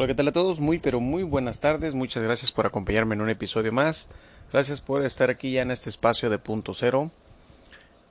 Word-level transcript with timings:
Hola, 0.00 0.06
¿qué 0.06 0.14
tal 0.14 0.28
a 0.28 0.32
todos? 0.32 0.60
Muy, 0.60 0.78
pero 0.78 1.00
muy 1.00 1.24
buenas 1.24 1.58
tardes. 1.58 1.92
Muchas 1.92 2.22
gracias 2.22 2.52
por 2.52 2.64
acompañarme 2.64 3.16
en 3.16 3.20
un 3.20 3.30
episodio 3.30 3.72
más. 3.72 4.06
Gracias 4.52 4.80
por 4.80 5.04
estar 5.04 5.28
aquí 5.28 5.50
ya 5.50 5.62
en 5.62 5.72
este 5.72 5.90
espacio 5.90 6.30
de 6.30 6.38
punto 6.38 6.72
cero. 6.72 7.10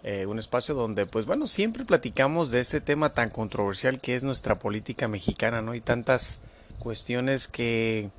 Eh, 0.04 0.26
un 0.26 0.38
espacio 0.38 0.76
donde, 0.76 1.06
pues 1.06 1.26
bueno, 1.26 1.48
siempre 1.48 1.86
platicamos 1.86 2.52
de 2.52 2.60
este 2.60 2.82
tema 2.82 3.14
tan 3.14 3.30
controversial 3.30 4.02
que 4.02 4.18
es 4.18 4.26
nuestra 4.26 4.60
política 4.60 5.08
mexicana, 5.08 5.62
¿no? 5.62 5.76
Y 5.76 5.80
tantas 5.80 6.42
cuestiones 6.80 7.48
que 7.48 8.10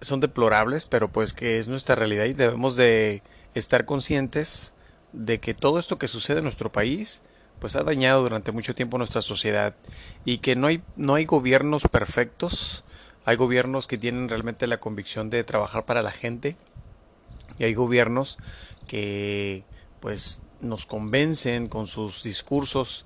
son 0.00 0.18
deplorables, 0.18 0.86
pero 0.86 1.08
pues 1.08 1.32
que 1.32 1.60
es 1.60 1.68
nuestra 1.68 1.94
realidad 1.94 2.24
y 2.24 2.32
debemos 2.32 2.74
de 2.74 3.22
estar 3.54 3.84
conscientes 3.84 4.74
de 5.12 5.38
que 5.38 5.54
todo 5.54 5.78
esto 5.78 6.00
que 6.00 6.08
sucede 6.08 6.38
en 6.38 6.44
nuestro 6.46 6.72
país 6.72 7.22
pues 7.62 7.76
ha 7.76 7.84
dañado 7.84 8.22
durante 8.22 8.50
mucho 8.50 8.74
tiempo 8.74 8.98
nuestra 8.98 9.22
sociedad 9.22 9.76
y 10.24 10.38
que 10.38 10.56
no 10.56 10.66
hay 10.66 10.82
no 10.96 11.14
hay 11.14 11.26
gobiernos 11.26 11.84
perfectos, 11.84 12.82
hay 13.24 13.36
gobiernos 13.36 13.86
que 13.86 13.96
tienen 13.96 14.28
realmente 14.28 14.66
la 14.66 14.80
convicción 14.80 15.30
de 15.30 15.44
trabajar 15.44 15.84
para 15.84 16.02
la 16.02 16.10
gente 16.10 16.56
y 17.60 17.62
hay 17.62 17.74
gobiernos 17.74 18.38
que 18.88 19.62
pues 20.00 20.42
nos 20.60 20.86
convencen 20.86 21.68
con 21.68 21.86
sus 21.86 22.24
discursos 22.24 23.04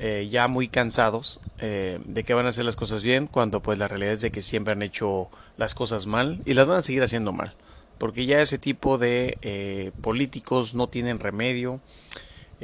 eh, 0.00 0.28
ya 0.28 0.48
muy 0.48 0.66
cansados 0.66 1.38
eh, 1.58 2.00
de 2.04 2.24
que 2.24 2.34
van 2.34 2.46
a 2.46 2.48
hacer 2.48 2.64
las 2.64 2.74
cosas 2.74 3.04
bien 3.04 3.28
cuando 3.28 3.62
pues 3.62 3.78
la 3.78 3.86
realidad 3.86 4.14
es 4.14 4.20
de 4.22 4.32
que 4.32 4.42
siempre 4.42 4.72
han 4.72 4.82
hecho 4.82 5.30
las 5.56 5.76
cosas 5.76 6.08
mal 6.08 6.42
y 6.44 6.54
las 6.54 6.66
van 6.66 6.78
a 6.78 6.82
seguir 6.82 7.04
haciendo 7.04 7.32
mal 7.32 7.54
porque 7.98 8.26
ya 8.26 8.40
ese 8.40 8.58
tipo 8.58 8.98
de 8.98 9.38
eh, 9.42 9.92
políticos 10.00 10.74
no 10.74 10.88
tienen 10.88 11.20
remedio 11.20 11.80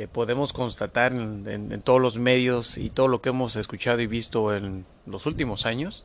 podemos 0.07 0.52
constatar 0.52 1.12
en, 1.12 1.83
todos 1.83 2.01
los 2.01 2.19
medios 2.19 2.79
y 2.79 2.91
todo 2.91 3.09
lo 3.09 3.20
que 3.20 3.30
hemos 3.30 3.57
escuchado 3.57 4.01
y 4.01 4.07
visto 4.07 4.55
en 4.55 4.84
los 5.07 5.27
últimos 5.27 5.66
años 5.66 6.05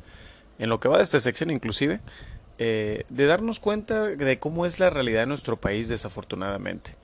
en 0.57 0.69
lo 0.69 0.79
que 0.79 0.87
va 0.87 0.97
de 0.97 1.03
esta 1.03 1.19
sección 1.19 1.51
inclusive 1.51 1.99
de 2.57 3.25
darnos 3.27 3.59
cuenta 3.59 4.03
de 4.07 4.39
cómo 4.39 4.65
es 4.65 4.79
la 4.79 4.89
realidad 4.89 5.21
de 5.21 5.27
nuestro 5.27 5.57
país 5.57 5.89
desafortunadamente. 5.89 6.95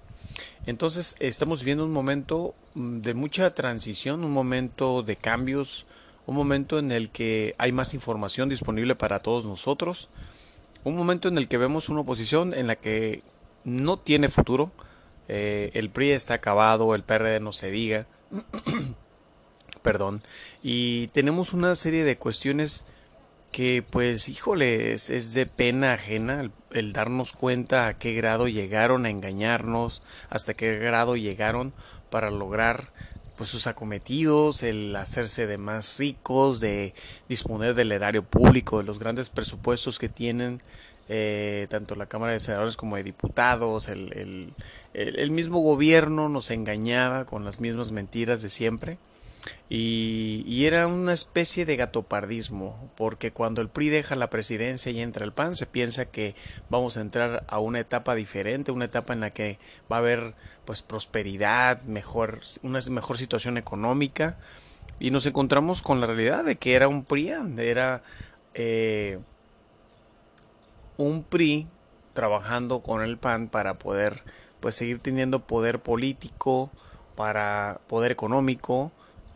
Entonces 0.65 1.15
estamos 1.19 1.61
viviendo 1.61 1.85
un 1.85 1.91
momento 1.91 2.53
mm, 2.75 2.99
de 2.99 3.13
mucha 3.13 3.53
transición, 3.53 4.23
un 4.23 4.31
momento 4.31 5.03
de 5.03 5.15
cambios, 5.15 5.85
un 6.25 6.35
momento 6.35 6.79
en 6.79 6.91
el 6.91 7.09
que 7.09 7.55
hay 7.57 7.71
más 7.71 7.93
información 7.93 8.49
disponible 8.49 8.95
para 8.95 9.19
todos 9.19 9.45
nosotros, 9.45 10.09
un 10.83 10.95
momento 10.95 11.27
en 11.27 11.37
el 11.37 11.47
que 11.47 11.57
vemos 11.57 11.89
una 11.89 12.01
oposición 12.01 12.53
en 12.53 12.67
la 12.67 12.75
que 12.75 13.23
no 13.63 13.97
tiene 13.97 14.29
futuro, 14.29 14.71
eh, 15.29 15.69
el 15.75 15.91
PRI 15.91 16.11
está 16.11 16.33
acabado, 16.33 16.95
el 16.95 17.03
PRD 17.03 17.39
no 17.39 17.53
se 17.53 17.69
diga, 17.69 18.07
perdón, 19.83 20.23
y 20.63 21.07
tenemos 21.07 21.53
una 21.53 21.75
serie 21.75 22.03
de 22.03 22.17
cuestiones 22.17 22.85
que 23.51 23.83
pues 23.87 24.27
híjole 24.27 24.91
es, 24.91 25.33
de 25.33 25.45
pena 25.45 25.93
ajena 25.93 26.49
el, 26.71 26.93
darnos 26.93 27.33
cuenta 27.33 27.87
a 27.87 27.97
qué 27.97 28.13
grado 28.13 28.47
llegaron 28.47 29.05
a 29.05 29.11
engañarnos, 29.11 30.01
hasta 30.29 30.55
qué 30.55 30.77
grado 30.77 31.15
llegaron 31.15 31.73
para 32.09 32.31
lograr 32.31 32.91
pues 33.37 33.51
sus 33.51 33.67
acometidos, 33.67 34.63
el 34.63 34.95
hacerse 34.95 35.47
de 35.47 35.57
más 35.57 35.97
ricos, 35.99 36.59
de 36.59 36.93
disponer 37.29 37.73
del 37.75 37.91
erario 37.91 38.23
público, 38.23 38.79
de 38.79 38.83
los 38.83 38.99
grandes 38.99 39.29
presupuestos 39.29 39.97
que 39.99 40.09
tienen 40.09 40.61
eh, 41.09 41.67
tanto 41.69 41.95
la 41.95 42.05
Cámara 42.05 42.33
de 42.33 42.39
Senadores 42.39 42.77
como 42.77 42.95
de 42.95 43.03
Diputados, 43.03 43.89
el, 43.89 44.13
el, 44.13 44.53
el 44.93 45.31
mismo 45.31 45.59
gobierno 45.59 46.29
nos 46.29 46.51
engañaba 46.51 47.25
con 47.25 47.43
las 47.43 47.59
mismas 47.59 47.91
mentiras 47.91 48.41
de 48.41 48.49
siempre. 48.49 48.97
Y, 49.69 50.65
era 50.65 50.87
una 50.87 51.13
especie 51.13 51.65
de 51.65 51.75
gatopardismo, 51.75 52.91
porque 52.95 53.31
cuando 53.31 53.61
el 53.61 53.69
PRI 53.69 53.89
deja 53.89 54.15
la 54.15 54.29
presidencia 54.29 54.91
y 54.91 54.99
entra 54.99 55.25
el 55.25 55.33
PAN, 55.33 55.55
se 55.55 55.65
piensa 55.65 56.05
que 56.05 56.35
vamos 56.69 56.97
a 56.97 57.01
entrar 57.01 57.45
a 57.47 57.59
una 57.59 57.79
etapa 57.79 58.15
diferente, 58.15 58.71
una 58.71 58.85
etapa 58.85 59.13
en 59.13 59.21
la 59.21 59.31
que 59.31 59.59
va 59.91 59.97
a 59.97 59.99
haber 59.99 60.33
pues 60.65 60.81
prosperidad, 60.81 61.81
mejor, 61.83 62.41
una 62.63 62.79
mejor 62.89 63.17
situación 63.17 63.57
económica, 63.57 64.37
y 64.99 65.11
nos 65.11 65.25
encontramos 65.25 65.81
con 65.81 66.01
la 66.01 66.07
realidad 66.07 66.43
de 66.43 66.57
que 66.57 66.73
era 66.73 66.87
un 66.87 67.03
PRI, 67.05 67.33
era 67.57 68.03
eh, 68.53 69.19
un 71.03 71.23
PRI 71.23 71.67
trabajando 72.13 72.81
con 72.81 73.01
el 73.01 73.17
PAN 73.17 73.47
para 73.47 73.79
poder 73.79 74.23
pues 74.59 74.75
seguir 74.75 74.99
teniendo 74.99 75.39
poder 75.39 75.79
político, 75.79 76.69
para 77.15 77.81
poder 77.87 78.11
económico, 78.11 78.91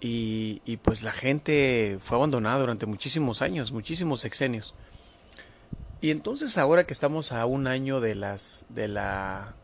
y, 0.06 0.78
pues 0.82 1.02
la 1.02 1.14
gente 1.14 1.98
fue 2.02 2.18
abandonada 2.18 2.60
durante 2.60 2.86
muchísimos 2.86 3.42
años, 3.42 3.72
muchísimos 3.72 4.20
sexenios. 4.20 4.76
Y 6.02 6.12
entonces 6.12 6.58
ahora 6.58 6.86
que 6.86 6.92
estamos 6.92 7.32
a 7.32 7.46
un 7.46 7.68
año 7.68 8.02
de 8.02 8.14
las 8.16 8.66
de 8.68 8.90
la 8.90 9.56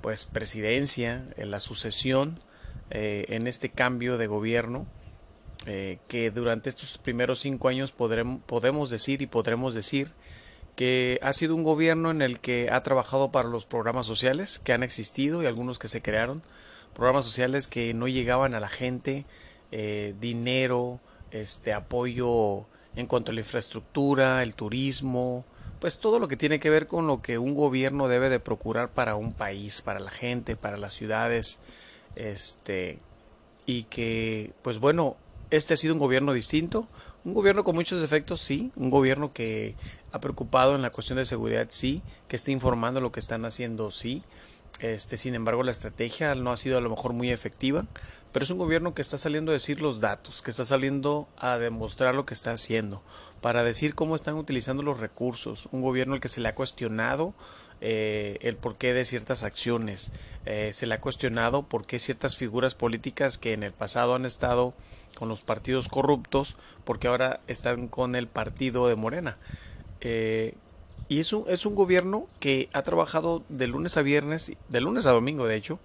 pues 0.00 0.24
presidencia, 0.24 1.26
en 1.36 1.50
la 1.50 1.60
sucesión, 1.60 2.40
eh, 2.90 3.26
en 3.28 3.46
este 3.46 3.68
cambio 3.68 4.16
de 4.16 4.26
gobierno, 4.26 4.86
eh, 5.66 5.98
que 6.08 6.30
durante 6.30 6.70
estos 6.70 6.96
primeros 6.96 7.40
cinco 7.40 7.68
años 7.68 7.92
podremos, 7.92 8.40
podemos 8.46 8.88
decir 8.88 9.20
y 9.20 9.26
podremos 9.26 9.74
decir 9.74 10.12
que 10.76 11.18
ha 11.22 11.32
sido 11.32 11.54
un 11.54 11.64
gobierno 11.64 12.10
en 12.10 12.22
el 12.22 12.40
que 12.40 12.70
ha 12.70 12.82
trabajado 12.82 13.30
para 13.30 13.48
los 13.48 13.64
programas 13.64 14.06
sociales 14.06 14.58
que 14.58 14.72
han 14.72 14.82
existido 14.82 15.42
y 15.42 15.46
algunos 15.46 15.78
que 15.78 15.88
se 15.88 16.02
crearon, 16.02 16.42
programas 16.94 17.24
sociales 17.24 17.68
que 17.68 17.94
no 17.94 18.08
llegaban 18.08 18.54
a 18.54 18.60
la 18.60 18.68
gente, 18.68 19.26
eh, 19.70 20.14
dinero, 20.20 21.00
este 21.30 21.72
apoyo 21.72 22.66
en 22.94 23.06
cuanto 23.06 23.30
a 23.30 23.34
la 23.34 23.40
infraestructura, 23.40 24.42
el 24.42 24.54
turismo, 24.54 25.44
pues 25.80 25.98
todo 25.98 26.18
lo 26.18 26.28
que 26.28 26.36
tiene 26.36 26.60
que 26.60 26.70
ver 26.70 26.86
con 26.86 27.06
lo 27.06 27.22
que 27.22 27.38
un 27.38 27.54
gobierno 27.54 28.08
debe 28.08 28.28
de 28.28 28.38
procurar 28.38 28.90
para 28.90 29.16
un 29.16 29.32
país, 29.32 29.82
para 29.82 29.98
la 29.98 30.10
gente, 30.10 30.56
para 30.56 30.76
las 30.76 30.94
ciudades, 30.94 31.58
este 32.16 32.98
y 33.66 33.84
que 33.84 34.52
pues 34.62 34.78
bueno, 34.78 35.16
este 35.50 35.74
ha 35.74 35.76
sido 35.76 35.94
un 35.94 36.00
gobierno 36.00 36.32
distinto, 36.32 36.86
un 37.24 37.34
gobierno 37.34 37.64
con 37.64 37.74
muchos 37.74 38.00
defectos, 38.00 38.40
sí, 38.40 38.72
un 38.76 38.90
gobierno 38.90 39.32
que 39.32 39.74
ha 40.12 40.20
preocupado 40.20 40.74
en 40.74 40.82
la 40.82 40.90
cuestión 40.90 41.18
de 41.18 41.24
seguridad, 41.24 41.66
sí, 41.70 42.02
que 42.28 42.36
está 42.36 42.50
informando 42.50 43.00
lo 43.00 43.12
que 43.12 43.20
están 43.20 43.44
haciendo, 43.44 43.90
sí, 43.90 44.22
este, 44.80 45.16
sin 45.16 45.34
embargo, 45.34 45.62
la 45.62 45.70
estrategia 45.70 46.34
no 46.34 46.50
ha 46.50 46.56
sido 46.56 46.78
a 46.78 46.80
lo 46.80 46.90
mejor 46.90 47.12
muy 47.12 47.30
efectiva, 47.30 47.86
pero 48.32 48.44
es 48.44 48.50
un 48.50 48.58
gobierno 48.58 48.94
que 48.94 49.02
está 49.02 49.18
saliendo 49.18 49.52
a 49.52 49.54
decir 49.54 49.80
los 49.80 50.00
datos, 50.00 50.42
que 50.42 50.50
está 50.50 50.64
saliendo 50.64 51.28
a 51.36 51.58
demostrar 51.58 52.14
lo 52.14 52.26
que 52.26 52.34
está 52.34 52.52
haciendo, 52.52 53.02
para 53.40 53.62
decir 53.62 53.94
cómo 53.94 54.16
están 54.16 54.34
utilizando 54.36 54.82
los 54.82 54.98
recursos. 54.98 55.68
Un 55.70 55.82
gobierno 55.82 56.14
al 56.14 56.20
que 56.20 56.28
se 56.28 56.40
le 56.40 56.48
ha 56.48 56.54
cuestionado 56.54 57.34
eh, 57.80 58.38
el 58.40 58.56
porqué 58.56 58.94
de 58.94 59.04
ciertas 59.04 59.44
acciones, 59.44 60.12
eh, 60.46 60.72
se 60.72 60.86
le 60.86 60.94
ha 60.94 61.00
cuestionado 61.00 61.64
por 61.64 61.84
qué 61.86 61.98
ciertas 61.98 62.36
figuras 62.36 62.74
políticas 62.74 63.38
que 63.38 63.52
en 63.52 63.62
el 63.62 63.72
pasado 63.72 64.14
han 64.14 64.24
estado 64.24 64.74
con 65.16 65.28
los 65.28 65.42
partidos 65.42 65.88
corruptos, 65.88 66.56
porque 66.84 67.08
ahora 67.08 67.40
están 67.46 67.88
con 67.88 68.14
el 68.14 68.26
partido 68.26 68.88
de 68.88 68.96
Morena. 68.96 69.38
Eh, 70.00 70.54
y 71.08 71.20
es 71.20 71.32
un, 71.32 71.44
es 71.48 71.66
un 71.66 71.74
gobierno 71.74 72.26
que 72.40 72.68
ha 72.72 72.82
trabajado 72.82 73.42
de 73.48 73.66
lunes 73.66 73.96
a 73.96 74.02
viernes, 74.02 74.52
de 74.68 74.80
lunes 74.80 75.06
a 75.06 75.10
domingo 75.10 75.46
de 75.46 75.56
hecho, 75.56 75.78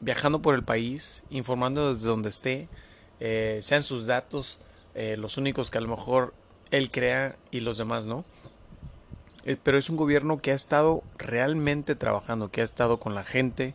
viajando 0.00 0.42
por 0.42 0.54
el 0.54 0.64
país, 0.64 1.22
informando 1.30 1.94
desde 1.94 2.08
donde 2.08 2.30
esté, 2.30 2.68
eh, 3.20 3.60
sean 3.62 3.82
sus 3.82 4.06
datos 4.06 4.58
eh, 4.94 5.16
los 5.16 5.36
únicos 5.36 5.70
que 5.70 5.78
a 5.78 5.80
lo 5.80 5.88
mejor 5.88 6.34
él 6.70 6.90
crea 6.90 7.36
y 7.50 7.60
los 7.60 7.78
demás 7.78 8.06
no. 8.06 8.24
Pero 9.62 9.78
es 9.78 9.88
un 9.88 9.96
gobierno 9.96 10.42
que 10.42 10.50
ha 10.50 10.54
estado 10.54 11.02
realmente 11.16 11.94
trabajando, 11.94 12.50
que 12.50 12.60
ha 12.60 12.64
estado 12.64 13.00
con 13.00 13.14
la 13.14 13.22
gente, 13.22 13.74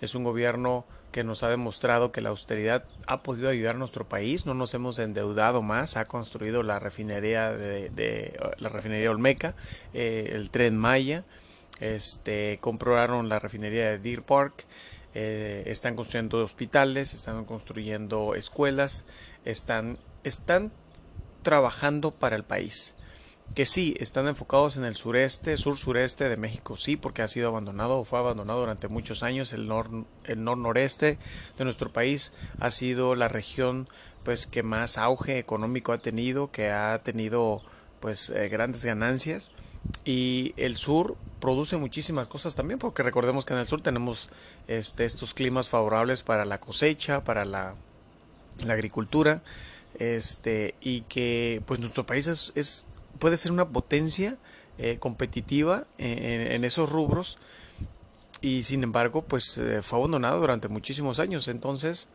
es 0.00 0.14
un 0.14 0.24
gobierno 0.24 0.84
que 1.14 1.22
nos 1.22 1.44
ha 1.44 1.48
demostrado 1.48 2.10
que 2.10 2.20
la 2.20 2.30
austeridad 2.30 2.82
ha 3.06 3.22
podido 3.22 3.48
ayudar 3.48 3.76
a 3.76 3.78
nuestro 3.78 4.04
país, 4.04 4.46
no 4.46 4.54
nos 4.54 4.74
hemos 4.74 4.98
endeudado 4.98 5.62
más, 5.62 5.96
ha 5.96 6.06
construido 6.06 6.64
la 6.64 6.80
refinería 6.80 7.52
de, 7.52 8.36
la 8.58 8.68
refinería 8.68 9.12
Olmeca, 9.12 9.54
eh, 9.92 10.32
el 10.32 10.50
tren 10.50 10.76
Maya, 10.76 11.24
este 11.78 12.58
comprobaron 12.60 13.28
la 13.28 13.38
refinería 13.38 13.90
de 13.90 14.00
Deer 14.00 14.22
Park, 14.22 14.64
eh, 15.14 15.62
están 15.66 15.94
construyendo 15.94 16.42
hospitales, 16.42 17.14
están 17.14 17.44
construyendo 17.44 18.34
escuelas, 18.34 19.04
están, 19.44 19.98
están 20.24 20.72
trabajando 21.44 22.10
para 22.10 22.34
el 22.34 22.42
país 22.42 22.93
que 23.54 23.66
sí 23.66 23.94
están 24.00 24.26
enfocados 24.26 24.76
en 24.76 24.84
el 24.84 24.96
sureste, 24.96 25.56
sur-sureste 25.56 26.28
de 26.28 26.36
México, 26.36 26.76
sí, 26.76 26.96
porque 26.96 27.22
ha 27.22 27.28
sido 27.28 27.48
abandonado 27.48 27.98
o 27.98 28.04
fue 28.04 28.18
abandonado 28.18 28.60
durante 28.60 28.88
muchos 28.88 29.22
años. 29.22 29.52
El, 29.52 29.68
nor, 29.68 29.88
el 30.24 30.42
nor-noreste 30.42 31.18
de 31.56 31.64
nuestro 31.64 31.92
país 31.92 32.32
ha 32.58 32.70
sido 32.70 33.14
la 33.14 33.28
región 33.28 33.88
pues 34.24 34.46
que 34.46 34.62
más 34.62 34.98
auge 34.98 35.38
económico 35.38 35.92
ha 35.92 35.98
tenido, 35.98 36.50
que 36.50 36.70
ha 36.70 37.00
tenido 37.04 37.62
pues 38.00 38.30
eh, 38.30 38.48
grandes 38.48 38.84
ganancias 38.84 39.52
y 40.04 40.54
el 40.56 40.76
sur 40.76 41.16
produce 41.40 41.76
muchísimas 41.76 42.26
cosas 42.26 42.54
también 42.54 42.78
porque 42.78 43.02
recordemos 43.02 43.44
que 43.44 43.52
en 43.52 43.60
el 43.60 43.66
sur 43.66 43.82
tenemos 43.82 44.30
este, 44.66 45.04
estos 45.04 45.34
climas 45.34 45.68
favorables 45.68 46.22
para 46.22 46.46
la 46.46 46.58
cosecha, 46.58 47.22
para 47.22 47.44
la, 47.44 47.74
la 48.64 48.72
agricultura 48.72 49.42
este 49.98 50.74
y 50.80 51.02
que 51.02 51.62
pues 51.66 51.78
nuestro 51.78 52.04
país 52.06 52.26
es 52.26 52.86
puede 53.24 53.38
ser 53.38 53.52
una 53.52 53.70
potencia 53.70 54.36
eh, 54.76 54.98
competitiva 54.98 55.86
en, 55.96 56.62
esos 56.62 56.92
rubros. 56.92 57.38
Y 58.42 58.64
sin 58.64 58.82
embargo 58.82 59.22
pues 59.22 59.56
eh, 59.56 59.80
fue 59.80 59.98
abandonado 59.98 60.40
durante 60.40 60.68
muchísimos 60.68 61.20
años. 61.20 61.48
Entonces 61.48 62.08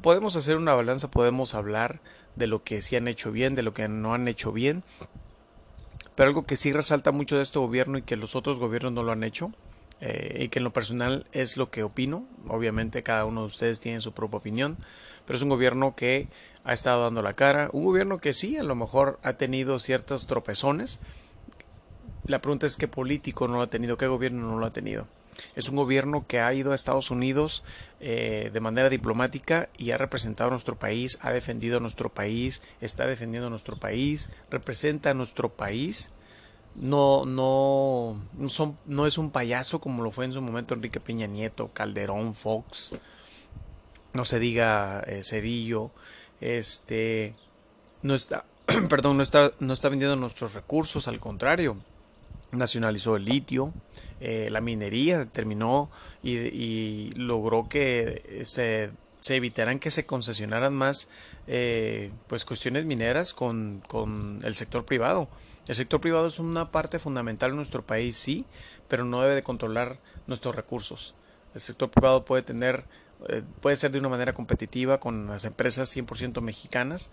podemos 0.00 0.36
hacer 0.36 0.56
una 0.56 0.72
balanza 0.72 1.10
podemos 1.10 1.54
hablar 1.54 2.00
de 2.34 2.46
lo 2.46 2.64
que 2.64 2.80
sí 2.80 2.96
han 2.96 3.08
hecho 3.08 3.30
bien 3.30 3.56
de 3.56 3.62
lo 3.62 3.74
que 3.74 3.88
no 3.88 4.14
han 4.14 4.26
hecho 4.26 4.50
bien. 4.50 4.84
Pero 6.14 6.28
algo 6.28 6.42
que 6.44 6.56
sí 6.56 6.72
resalta 6.72 7.12
mucho 7.12 7.36
de 7.36 7.42
este 7.42 7.58
gobierno 7.58 7.98
y 7.98 8.02
que 8.02 8.16
los 8.16 8.34
otros 8.34 8.58
gobiernos 8.58 8.94
no 8.94 9.02
lo 9.02 9.12
han 9.12 9.24
hecho 9.24 9.52
eh, 10.00 10.44
y 10.44 10.48
que 10.48 10.60
en 10.60 10.64
lo 10.64 10.72
personal 10.72 11.26
es 11.32 11.56
lo 11.56 11.70
que 11.70 11.82
opino. 11.82 12.24
Obviamente 12.46 13.02
cada 13.02 13.24
uno 13.24 13.42
de 13.42 13.46
ustedes 13.46 13.80
tiene 13.80 14.00
su 14.00 14.12
propia 14.12 14.38
opinión, 14.38 14.76
pero 15.26 15.36
es 15.36 15.42
un 15.42 15.48
gobierno 15.48 15.94
que 15.96 16.28
ha 16.64 16.72
estado 16.72 17.04
dando 17.04 17.22
la 17.22 17.34
cara, 17.34 17.70
un 17.72 17.84
gobierno 17.84 18.18
que 18.18 18.34
sí, 18.34 18.56
a 18.56 18.62
lo 18.62 18.74
mejor 18.74 19.18
ha 19.22 19.34
tenido 19.34 19.78
ciertos 19.78 20.26
tropezones. 20.26 21.00
La 22.24 22.40
pregunta 22.40 22.66
es 22.66 22.76
qué 22.76 22.88
político 22.88 23.48
no 23.48 23.54
lo 23.54 23.62
ha 23.62 23.68
tenido, 23.68 23.96
qué 23.96 24.06
gobierno 24.06 24.46
no 24.46 24.58
lo 24.58 24.66
ha 24.66 24.72
tenido. 24.72 25.08
Es 25.54 25.68
un 25.68 25.76
gobierno 25.76 26.26
que 26.26 26.40
ha 26.40 26.52
ido 26.52 26.72
a 26.72 26.74
Estados 26.74 27.10
Unidos 27.10 27.62
eh, 28.00 28.50
de 28.52 28.60
manera 28.60 28.88
diplomática 28.88 29.68
y 29.76 29.92
ha 29.92 29.98
representado 29.98 30.48
a 30.48 30.50
nuestro 30.50 30.78
país, 30.78 31.18
ha 31.22 31.32
defendido 31.32 31.78
a 31.78 31.80
nuestro 31.80 32.10
país, 32.10 32.60
está 32.80 33.06
defendiendo 33.06 33.46
a 33.46 33.50
nuestro 33.50 33.78
país, 33.78 34.30
representa 34.50 35.10
a 35.10 35.14
nuestro 35.14 35.48
país 35.48 36.10
no, 36.80 37.24
no, 37.26 38.48
son, 38.48 38.78
no 38.86 39.06
es 39.06 39.18
un 39.18 39.30
payaso 39.30 39.80
como 39.80 40.02
lo 40.02 40.10
fue 40.10 40.24
en 40.24 40.32
su 40.32 40.40
momento 40.40 40.74
Enrique 40.74 41.00
Peña 41.00 41.26
Nieto, 41.26 41.70
Calderón, 41.72 42.34
Fox, 42.34 42.94
no 44.14 44.24
se 44.24 44.38
diga 44.38 45.02
eh, 45.06 45.22
Cedillo, 45.24 45.90
este, 46.40 47.34
no 48.02 48.14
está, 48.14 48.44
perdón, 48.88 49.16
no 49.16 49.22
está, 49.22 49.52
no 49.58 49.72
está 49.72 49.88
vendiendo 49.88 50.16
nuestros 50.16 50.54
recursos, 50.54 51.08
al 51.08 51.20
contrario, 51.20 51.76
nacionalizó 52.52 53.16
el 53.16 53.24
litio, 53.24 53.72
eh, 54.20 54.48
la 54.50 54.60
minería 54.60 55.26
terminó 55.26 55.90
y 56.22 57.10
logró 57.12 57.68
que 57.68 58.42
se, 58.44 58.90
se, 59.28 59.36
evitaran 59.36 59.78
que 59.78 59.90
se 59.90 60.06
concesionaran 60.06 60.74
más 60.74 61.08
eh, 61.46 62.10
pues 62.26 62.44
cuestiones 62.44 62.84
mineras 62.84 63.32
con, 63.32 63.82
con 63.86 64.40
el 64.42 64.54
sector 64.54 64.84
privado 64.84 65.28
el 65.68 65.74
sector 65.74 66.00
privado 66.00 66.26
es 66.26 66.38
una 66.38 66.72
parte 66.72 66.98
fundamental 66.98 67.50
en 67.50 67.56
nuestro 67.56 67.84
país, 67.84 68.16
sí, 68.16 68.46
pero 68.88 69.04
no 69.04 69.20
debe 69.20 69.34
de 69.34 69.42
controlar 69.42 69.98
nuestros 70.26 70.56
recursos. 70.56 71.14
El 71.54 71.60
sector 71.60 71.90
privado 71.90 72.24
puede 72.24 72.42
tener, 72.42 72.84
eh, 73.28 73.42
puede 73.60 73.76
ser 73.76 73.90
de 73.90 73.98
una 73.98 74.08
manera 74.08 74.32
competitiva 74.32 74.98
con 74.98 75.26
las 75.26 75.44
empresas 75.44 75.94
100% 75.94 76.40
mexicanas, 76.40 77.10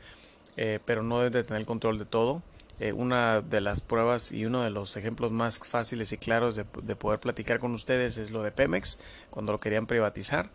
eh, 0.56 0.80
pero 0.86 1.04
no 1.04 1.20
debe 1.20 1.32
de 1.32 1.44
tener 1.44 1.60
el 1.60 1.66
control 1.66 2.00
de 2.00 2.06
todo. 2.06 2.44
Eh, 2.80 2.94
una 2.94 3.42
de 3.42 3.60
las 3.60 3.82
pruebas 3.82 4.32
y 4.32 4.46
uno 4.46 4.62
de 4.62 4.70
los 4.70 4.96
ejemplos 4.96 5.34
más 5.34 5.60
fáciles 5.60 6.14
y 6.14 6.18
claros 6.18 6.56
de, 6.56 6.66
de, 6.82 6.96
poder 6.96 7.20
platicar 7.20 7.60
con 7.60 7.74
ustedes 7.74 8.18
es 8.18 8.32
lo 8.32 8.42
de 8.42 8.52
Pemex, 8.52 9.00
cuando 9.32 9.52
lo 9.52 9.60
querían 9.60 9.86
privatizar. 9.86 10.50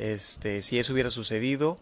Este, 0.00 0.62
si 0.62 0.78
eso 0.78 0.94
hubiera 0.94 1.10
sucedido, 1.10 1.78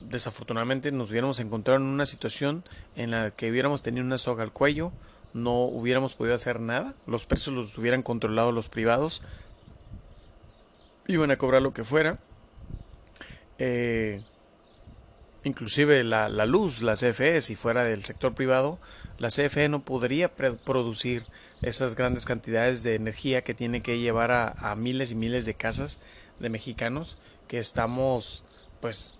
desafortunadamente 0.00 0.92
nos 0.92 1.10
hubiéramos 1.10 1.40
encontrado 1.40 1.80
en 1.80 1.86
una 1.86 2.04
situación 2.04 2.64
en 2.96 3.12
la 3.12 3.30
que 3.30 3.50
hubiéramos 3.50 3.82
tenido 3.82 4.04
una 4.04 4.18
soga 4.18 4.42
al 4.42 4.52
cuello, 4.52 4.92
no 5.32 5.62
hubiéramos 5.62 6.12
podido 6.12 6.34
hacer 6.34 6.60
nada, 6.60 6.94
los 7.06 7.24
precios 7.24 7.56
los 7.56 7.78
hubieran 7.78 8.02
controlado 8.02 8.52
los 8.52 8.68
privados, 8.68 9.22
iban 11.06 11.30
a 11.30 11.38
cobrar 11.38 11.62
lo 11.62 11.72
que 11.72 11.82
fuera, 11.82 12.18
eh, 13.58 14.22
inclusive 15.42 16.04
la, 16.04 16.28
luz, 16.44 16.82
la 16.82 16.94
CFE, 16.94 17.40
si 17.40 17.56
fuera 17.56 17.84
del 17.84 18.04
sector 18.04 18.34
privado, 18.34 18.78
la 19.16 19.28
CFE 19.28 19.70
no 19.70 19.82
podría 19.82 20.30
producir 20.36 21.24
esas 21.62 21.94
grandes 21.94 22.26
cantidades 22.26 22.82
de 22.82 22.96
energía 22.96 23.44
que 23.44 23.54
tiene 23.54 23.80
que 23.80 23.98
llevar 23.98 24.30
a, 24.30 24.50
a 24.50 24.76
miles 24.76 25.10
y 25.10 25.14
miles 25.14 25.46
de 25.46 25.54
casas 25.54 26.00
de 26.38 26.50
mexicanos 26.50 27.16
que 27.50 27.58
estamos 27.58 28.44
pues 28.80 29.16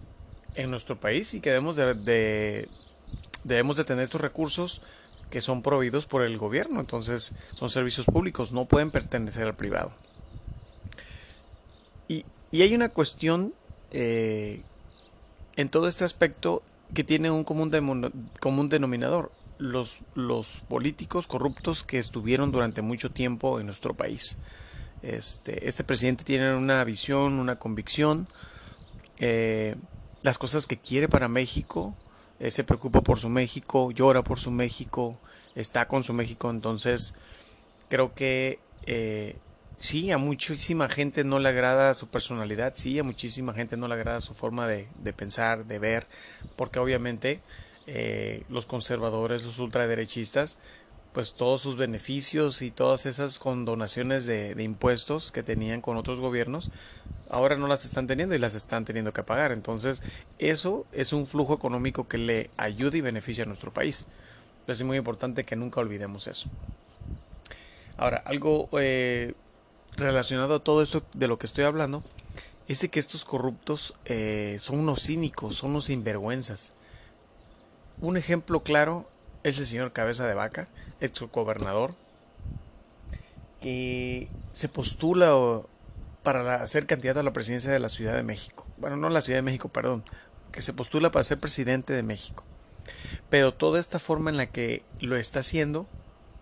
en 0.55 0.71
nuestro 0.71 1.01
país 1.01 1.35
y 1.35 1.41
que 1.41 1.51
debemos 1.51 1.75
de, 1.75 2.69
debemos 3.43 3.77
de 3.77 3.83
tener 3.83 4.05
estos 4.05 4.21
recursos 4.21 4.83
que 5.31 5.41
son 5.41 5.63
proveídos 5.63 6.07
por 6.07 6.23
el 6.23 6.39
gobierno, 6.39 6.79
entonces 6.79 7.35
son 7.57 7.71
servicios 7.71 8.07
públicos, 8.07 8.53
no 8.53 8.67
pueden 8.67 8.93
pertenecer 8.93 9.49
al 9.49 9.57
privado. 9.57 9.93
Y, 12.07 12.25
y 12.53 12.63
hay 12.63 12.73
una 12.73 12.91
cuestión 12.91 13.53
eh, 13.91 14.63
en 15.57 15.69
todo 15.69 15.89
este 15.89 16.05
aspecto 16.05 16.63
que 16.95 17.03
tiene 17.03 17.33
un 17.33 17.43
común, 17.43 18.13
común 18.39 18.69
denominador, 18.69 19.33
los, 19.59 19.99
los 20.15 20.63
políticos 20.69 21.27
corruptos 21.27 21.83
que 21.83 21.99
estuvieron 21.99 22.53
durante 22.53 22.81
mucho 22.81 23.11
tiempo 23.11 23.59
en 23.59 23.67
nuestro 23.67 23.95
país. 23.95 24.39
Este, 25.03 25.67
este 25.67 25.83
presidente 25.85 26.25
tiene 26.25 26.55
una 26.55 26.85
visión, 26.85 27.35
una 27.35 27.59
convicción, 27.59 28.29
eh, 29.19 29.77
las 30.23 30.39
cosas 30.39 30.67
que 30.67 30.79
quiere 30.79 31.09
para 31.09 31.29
México, 31.29 31.95
eh, 32.39 32.51
se 32.51 32.65
preocupa 32.65 33.01
por 33.01 33.19
su 33.19 33.29
México, 33.29 33.91
llora 33.91 34.23
por 34.23 34.39
su 34.39 34.51
México, 34.51 35.19
está 35.55 35.89
con 35.89 36.05
su 36.05 36.13
México, 36.13 36.51
entonces 36.51 37.15
creo 37.89 38.15
que 38.15 38.59
eh, 38.87 39.37
sí, 39.79 40.11
a 40.11 40.19
muchísima 40.19 40.89
gente 40.89 41.25
no 41.25 41.39
le 41.39 41.49
agrada 41.49 41.95
su 41.95 42.09
personalidad, 42.09 42.73
sí, 42.75 42.99
a 42.99 43.05
muchísima 43.05 43.55
gente 43.55 43.79
no 43.79 43.89
le 43.89 43.95
agrada 43.95 44.21
su 44.21 44.35
forma 44.35 44.67
de, 44.69 45.13
pensar, 45.15 45.65
de 45.65 45.79
ver, 45.79 46.07
porque 46.57 46.79
obviamente 46.79 47.41
los 48.49 48.67
conservadores, 48.67 49.45
los 49.45 49.59
ultraderechistas, 49.59 50.59
pues 51.13 51.35
todos 51.35 51.61
sus 51.61 51.77
beneficios 51.77 52.63
y 52.63 52.71
todas 52.71 53.07
esas 53.07 53.39
condonaciones 53.39 54.27
de, 54.27 54.55
impuestos 54.63 55.33
que 55.33 55.43
tenían 55.43 55.81
con 55.81 55.97
otros 55.97 56.21
gobiernos, 56.21 56.71
ahora 57.29 57.57
no 57.57 57.67
las 57.67 57.85
están 57.85 58.07
teniendo 58.07 58.35
y 58.35 58.39
las 58.39 58.55
están 58.55 58.85
teniendo 58.85 59.13
que 59.13 59.23
pagar. 59.23 59.51
Entonces, 59.53 60.03
eso 60.39 60.87
es 60.93 61.13
un 61.13 61.27
flujo 61.27 61.55
económico 61.55 62.07
que 62.07 62.19
le 62.19 62.51
ayuda 62.57 62.97
y 62.97 63.01
beneficia 63.01 63.45
a 63.45 63.47
nuestro 63.47 63.73
país. 63.73 64.07
Entonces, 64.61 64.83
es 64.83 64.87
muy 64.87 64.99
importante 64.99 65.45
que 65.45 65.57
nunca 65.57 65.81
olvidemos 65.81 66.29
eso. 66.29 66.49
Ahora, 67.97 68.23
algo 68.25 68.69
eh, 68.79 69.35
relacionado 69.97 70.55
a 70.55 70.65
todo 70.65 70.83
esto 70.83 71.03
de 71.13 71.29
lo 71.29 71.39
que 71.39 71.47
estoy 71.47 71.65
hablando, 71.65 72.05
es 72.69 72.81
de 72.83 72.89
que 72.89 73.01
estos 73.01 73.25
corruptos 73.25 73.95
eh, 74.05 74.57
son 74.61 74.79
unos 74.79 75.03
cínicos, 75.03 75.57
son 75.57 75.71
unos 75.71 75.87
sinvergüenzas. 75.87 76.75
Un 78.01 78.17
ejemplo 78.17 78.63
claro 78.63 79.11
es 79.43 79.59
el 79.59 79.67
señor 79.67 79.93
Cabeza 79.93 80.27
de 80.27 80.35
Vaca, 80.35 80.69
ex 81.01 81.21
gobernador, 81.33 81.95
que 83.61 84.29
se 84.53 84.69
postula 84.69 85.63
para 86.23 86.67
ser 86.67 86.87
candidato 86.87 87.21
a 87.21 87.23
la 87.23 87.33
presidencia 87.33 87.73
de 87.73 87.79
la 87.79 87.89
Ciudad 87.89 88.15
de 88.15 88.23
México. 88.23 88.67
Bueno, 88.79 88.97
no 88.97 89.09
la 89.09 89.21
Ciudad 89.21 89.39
de 89.39 89.43
México, 89.43 89.69
perdón, 89.69 90.05
que 90.53 90.63
se 90.63 90.73
postula 90.73 91.11
para 91.11 91.25
ser 91.25 91.39
presidente 91.39 91.93
de 91.93 92.03
México. 92.03 92.45
Pero 93.29 93.53
toda 93.55 93.79
esta 93.79 93.99
forma 93.99 94.31
en 94.31 94.37
la 94.37 94.47
que 94.47 94.83
lo 95.01 95.17
está 95.17 95.41
haciendo, 95.41 95.87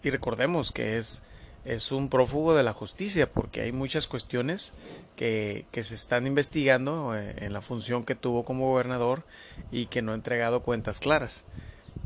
y 0.02 0.10
recordemos 0.10 0.72
que 0.72 0.98
es, 0.98 1.22
es 1.64 1.92
un 1.92 2.08
prófugo 2.08 2.54
de 2.54 2.62
la 2.62 2.72
justicia, 2.72 3.30
porque 3.30 3.62
hay 3.62 3.72
muchas 3.72 4.06
cuestiones 4.06 4.72
que, 5.16 5.66
que 5.70 5.82
se 5.82 5.94
están 5.94 6.26
investigando 6.26 7.16
eh, 7.16 7.34
en 7.38 7.52
la 7.52 7.60
función 7.60 8.04
que 8.04 8.14
tuvo 8.14 8.44
como 8.44 8.70
gobernador 8.70 9.24
y 9.70 9.86
que 9.86 10.02
no 10.02 10.12
ha 10.12 10.14
entregado 10.14 10.62
cuentas 10.62 11.00
claras. 11.00 11.44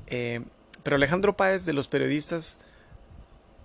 Eh, 0.07 0.43
pero 0.83 0.97
Alejandro 0.97 1.37
Páez 1.37 1.65
de 1.65 1.73
los 1.73 1.89
periodistas 1.89 2.59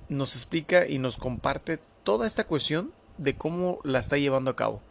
nos 0.10 0.36
explica 0.36 0.88
y 0.88 1.00
nos 1.00 1.18
comparte 1.18 1.80
toda 2.04 2.28
esta 2.28 2.46
cuestión 2.46 2.94
de 3.18 3.36
cómo 3.36 3.80
la 3.84 4.00
está 4.00 4.18
llevando 4.18 4.52
a 4.52 4.56
cabo. 4.56 4.82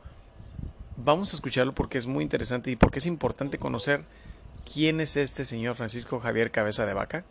Vamos 0.97 1.33
a 1.33 1.37
escucharlo 1.37 1.75
porque 1.75 1.99
es 1.99 2.07
muy 2.07 2.23
interesante 2.23 2.71
y 2.71 2.77
porque 2.77 2.99
es 2.99 3.07
importante 3.07 3.59
conocer 3.59 4.05
quién 4.71 5.01
es 5.01 5.17
este 5.17 5.45
señor 5.45 5.77
Francisco 5.77 6.21
Javier 6.21 6.51
Cabeza 6.51 6.87
de 6.87 6.95
Vaca 6.95 7.25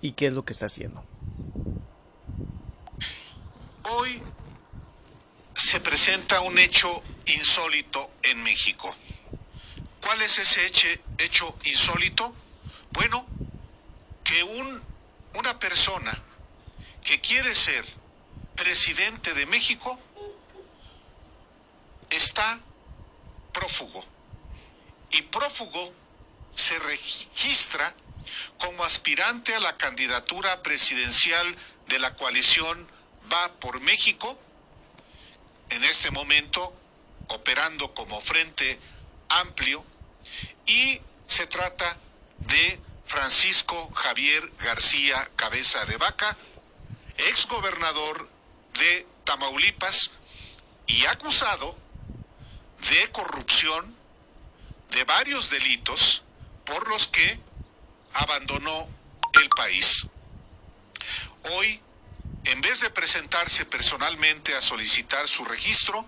y 0.00 0.12
qué 0.12 0.26
es 0.26 0.32
lo 0.32 0.44
que 0.44 0.52
está 0.52 0.66
haciendo. 0.66 1.04
Hoy 3.90 4.22
se 5.54 5.80
presenta 5.80 6.40
un 6.40 6.58
hecho 6.58 6.88
insólito 7.26 8.10
en 8.22 8.42
México. 8.42 8.88
¿Cuál 10.02 10.22
es 10.22 10.38
ese 10.38 10.66
hecho 10.66 11.56
insólito? 11.64 12.34
Bueno, 12.92 13.26
que 14.24 14.42
un, 14.42 14.82
una 15.34 15.58
persona 15.58 16.16
que 17.04 17.20
quiere 17.20 17.54
ser 17.54 17.84
presidente 18.54 19.34
de 19.34 19.46
México 19.46 19.98
está 22.10 22.60
prófugo. 23.52 24.04
Y 25.10 25.22
prófugo 25.22 25.92
se 26.54 26.78
registra 26.78 27.94
como 28.58 28.84
aspirante 28.84 29.54
a 29.54 29.60
la 29.60 29.76
candidatura 29.76 30.62
presidencial 30.62 31.56
de 31.88 31.98
la 31.98 32.14
coalición 32.14 32.86
Va 33.32 33.52
por 33.60 33.80
México, 33.80 34.36
en 35.70 35.84
este 35.84 36.10
momento 36.10 36.74
operando 37.28 37.94
como 37.94 38.20
frente 38.20 38.78
amplio, 39.28 39.82
y 40.66 41.00
se 41.26 41.46
trata 41.46 41.86
de 41.86 42.11
Francisco 43.12 43.90
Javier 43.94 44.50
García 44.58 45.30
Cabeza 45.36 45.84
de 45.84 45.98
Vaca, 45.98 46.36
ex 47.18 47.46
gobernador 47.46 48.28
de 48.72 49.06
Tamaulipas 49.24 50.12
y 50.86 51.04
acusado 51.04 51.76
de 52.90 53.12
corrupción 53.12 53.94
de 54.90 55.04
varios 55.04 55.50
delitos 55.50 56.24
por 56.64 56.88
los 56.88 57.06
que 57.08 57.38
abandonó 58.14 58.88
el 59.40 59.48
país. 59.50 60.06
Hoy, 61.52 61.80
en 62.44 62.60
vez 62.62 62.80
de 62.80 62.88
presentarse 62.88 63.66
personalmente 63.66 64.54
a 64.56 64.62
solicitar 64.62 65.28
su 65.28 65.44
registro, 65.44 66.06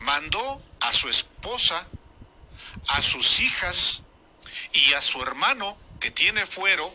mandó 0.00 0.62
a 0.80 0.92
su 0.92 1.08
esposa, 1.08 1.86
a 2.88 3.02
sus 3.02 3.40
hijas 3.40 4.02
y 4.72 4.92
a 4.94 5.02
su 5.02 5.22
hermano, 5.22 5.78
que 6.00 6.10
tiene 6.10 6.46
fuero, 6.46 6.92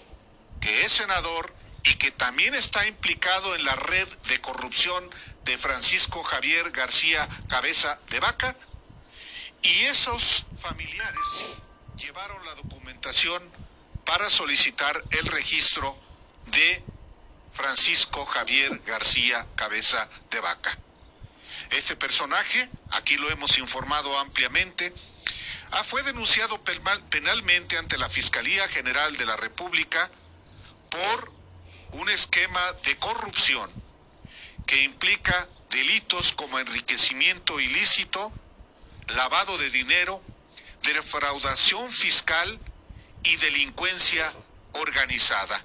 que 0.62 0.86
es 0.86 0.94
senador 0.94 1.54
y 1.84 1.96
que 1.96 2.12
también 2.12 2.54
está 2.56 2.86
implicado 2.88 3.56
en 3.56 3.63
la 3.63 3.75
red 3.75 4.08
de 4.28 4.42
corrupción 4.42 5.10
de 5.46 5.58
Francisco 5.58 6.22
Javier 6.24 6.72
García 6.72 7.28
Cabeza 7.48 8.00
de 8.10 8.20
Vaca, 8.20 8.56
y 9.62 9.82
esos 9.86 10.46
familiares 10.62 11.62
llevaron 11.98 12.46
la 12.46 12.56
documentación 12.56 13.44
para 14.06 14.30
solicitar 14.30 15.04
el 15.12 15.25
registro 15.28 15.98
de 16.48 16.84
Francisco 17.51 18.25
Javier 18.25 18.80
García 18.86 19.46
Cabeza 19.56 20.10
de 20.32 20.39
Vaca. 20.39 20.78
Este 21.72 21.96
personaje, 21.96 22.70
aquí 22.92 23.18
lo 23.18 23.30
hemos 23.30 23.58
informado 23.58 24.18
ampliamente, 24.20 24.94
ah, 25.71 25.83
fue 25.83 26.03
denunciado 26.03 26.61
penalmente 27.09 27.77
ante 27.77 27.97
la 27.97 28.09
Fiscalía 28.09 28.67
General 28.67 29.15
de 29.17 29.25
la 29.25 29.38
República 29.38 30.09
por 30.89 31.31
un 31.93 32.09
esquema 32.09 32.61
de 32.85 32.95
corrupción 32.97 33.69
que 34.65 34.83
implica 34.83 35.47
delitos 35.71 36.33
como 36.33 36.59
enriquecimiento 36.59 37.59
ilícito, 37.59 38.31
lavado 39.07 39.57
de 39.57 39.69
dinero, 39.69 40.21
defraudación 40.83 41.89
fiscal 41.89 42.59
y 43.23 43.35
delincuencia 43.38 44.31
organizada. 44.73 45.63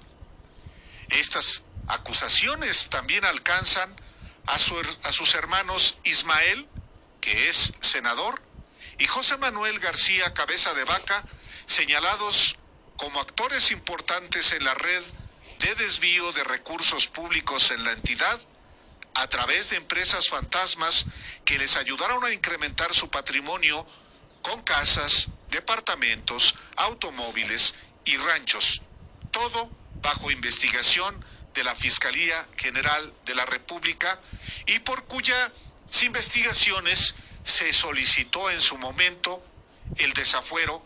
Estas 1.09 1.63
acusaciones 1.87 2.89
también 2.89 3.25
alcanzan 3.25 3.93
a, 4.47 4.55
a, 4.55 5.11
sus 5.11 5.35
hermanos 5.35 5.97
Ismael, 6.03 6.67
que 7.21 7.49
es 7.49 7.73
senador, 7.81 8.41
y 8.97 9.05
José 9.07 9.37
Manuel 9.37 9.79
García 9.79 10.33
Cabeza 10.33 10.73
de 10.73 10.83
Vaca, 10.83 11.23
señalados 11.65 12.57
como 12.97 13.19
actores 13.19 13.71
importantes 13.71 14.51
en 14.53 14.63
la 14.63 14.73
red 14.73 15.03
de 15.59 15.75
desvío 15.75 16.31
de 16.33 16.43
recursos 16.43 17.07
públicos 17.07 17.71
en 17.71 17.83
la 17.83 17.91
entidad 17.91 18.39
a 19.15 19.27
través 19.27 19.69
de 19.69 19.77
empresas 19.77 20.27
fantasmas 20.29 21.05
que 21.45 21.57
les 21.57 21.77
ayudaron 21.77 22.23
a 22.23 22.33
incrementar 22.33 22.93
su 22.93 23.09
patrimonio 23.09 23.85
con 24.41 24.61
casas, 24.61 25.27
departamentos, 25.49 26.55
automóviles 26.75 27.75
y 28.03 28.17
ranchos. 28.17 28.81
Todo 29.31 29.69
bajo 30.01 30.31
investigación 30.31 31.23
de 31.53 31.63
la 31.63 31.75
Fiscalía 31.75 32.45
General 32.57 33.13
de 33.25 33.35
la 33.35 33.45
República 33.45 34.19
y 34.67 34.79
por 34.79 35.05
cuyas 35.05 35.51
investigaciones 36.03 37.15
se 37.55 37.71
solicitó 37.71 38.51
en 38.51 38.59
su 38.59 38.77
momento 38.77 39.41
el 39.95 40.11
desafuero 40.11 40.83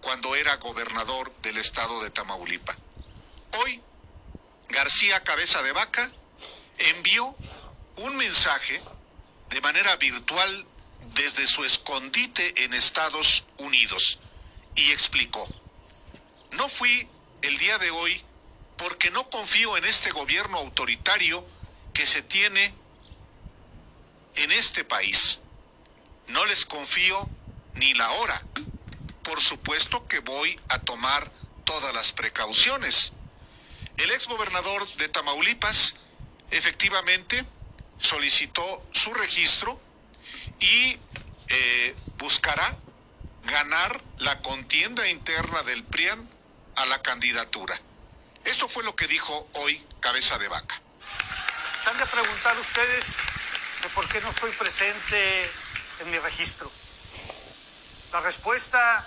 cuando 0.00 0.34
era 0.34 0.56
gobernador 0.56 1.32
del 1.42 1.58
estado 1.58 2.02
de 2.02 2.10
Tamaulipa. 2.10 2.76
Hoy, 3.60 3.80
García 4.68 5.22
Cabeza 5.22 5.62
de 5.62 5.70
Vaca 5.70 6.10
envió 6.78 7.36
un 7.98 8.16
mensaje 8.16 8.82
de 9.50 9.60
manera 9.60 9.94
virtual 9.94 10.66
desde 11.14 11.46
su 11.46 11.62
escondite 11.62 12.64
en 12.64 12.74
Estados 12.74 13.44
Unidos 13.58 14.18
y 14.74 14.90
explicó, 14.90 15.46
no 16.52 16.68
fui 16.68 17.06
el 17.42 17.56
día 17.58 17.78
de 17.78 17.92
hoy 17.92 18.24
porque 18.76 19.12
no 19.12 19.22
confío 19.30 19.76
en 19.76 19.84
este 19.84 20.10
gobierno 20.10 20.58
autoritario 20.58 21.46
que 21.94 22.08
se 22.08 22.22
tiene 22.22 22.74
en 24.34 24.50
este 24.50 24.84
país. 24.84 25.38
No 26.28 26.44
les 26.46 26.64
confío 26.64 27.28
ni 27.74 27.94
la 27.94 28.10
hora. 28.10 28.42
Por 29.22 29.40
supuesto 29.40 30.06
que 30.08 30.20
voy 30.20 30.58
a 30.68 30.78
tomar 30.78 31.30
todas 31.64 31.94
las 31.94 32.12
precauciones. 32.12 33.12
El 33.96 34.10
ex 34.10 34.26
gobernador 34.26 34.86
de 34.96 35.08
Tamaulipas 35.08 35.94
efectivamente 36.50 37.44
solicitó 37.98 38.62
su 38.90 39.14
registro 39.14 39.80
y 40.60 40.98
eh, 41.48 41.96
buscará 42.18 42.76
ganar 43.44 44.00
la 44.18 44.40
contienda 44.40 45.08
interna 45.08 45.62
del 45.62 45.84
PRIAN 45.84 46.28
a 46.76 46.86
la 46.86 47.02
candidatura. 47.02 47.78
Esto 48.44 48.68
fue 48.68 48.84
lo 48.84 48.96
que 48.96 49.06
dijo 49.06 49.48
hoy 49.54 49.84
Cabeza 50.00 50.38
de 50.38 50.48
Vaca. 50.48 50.80
Se 51.82 51.90
han 51.90 51.98
de 51.98 52.06
preguntar 52.06 52.58
ustedes 52.58 53.16
de 53.82 53.88
por 53.90 54.08
qué 54.08 54.20
no 54.20 54.30
estoy 54.30 54.50
presente 54.52 55.50
en 56.02 56.10
mi 56.10 56.18
registro. 56.18 56.70
La 58.12 58.20
respuesta, 58.20 59.06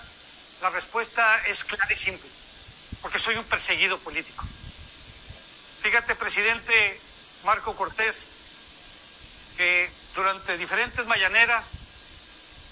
la 0.62 0.70
respuesta 0.70 1.46
es 1.46 1.64
clara 1.64 1.92
y 1.92 1.96
simple, 1.96 2.28
porque 3.02 3.18
soy 3.18 3.36
un 3.36 3.44
perseguido 3.44 3.98
político. 3.98 4.44
Fíjate, 5.82 6.16
presidente 6.16 7.00
Marco 7.44 7.76
Cortés, 7.76 8.28
que 9.56 9.90
durante 10.14 10.58
diferentes 10.58 11.06
mañaneras 11.06 11.70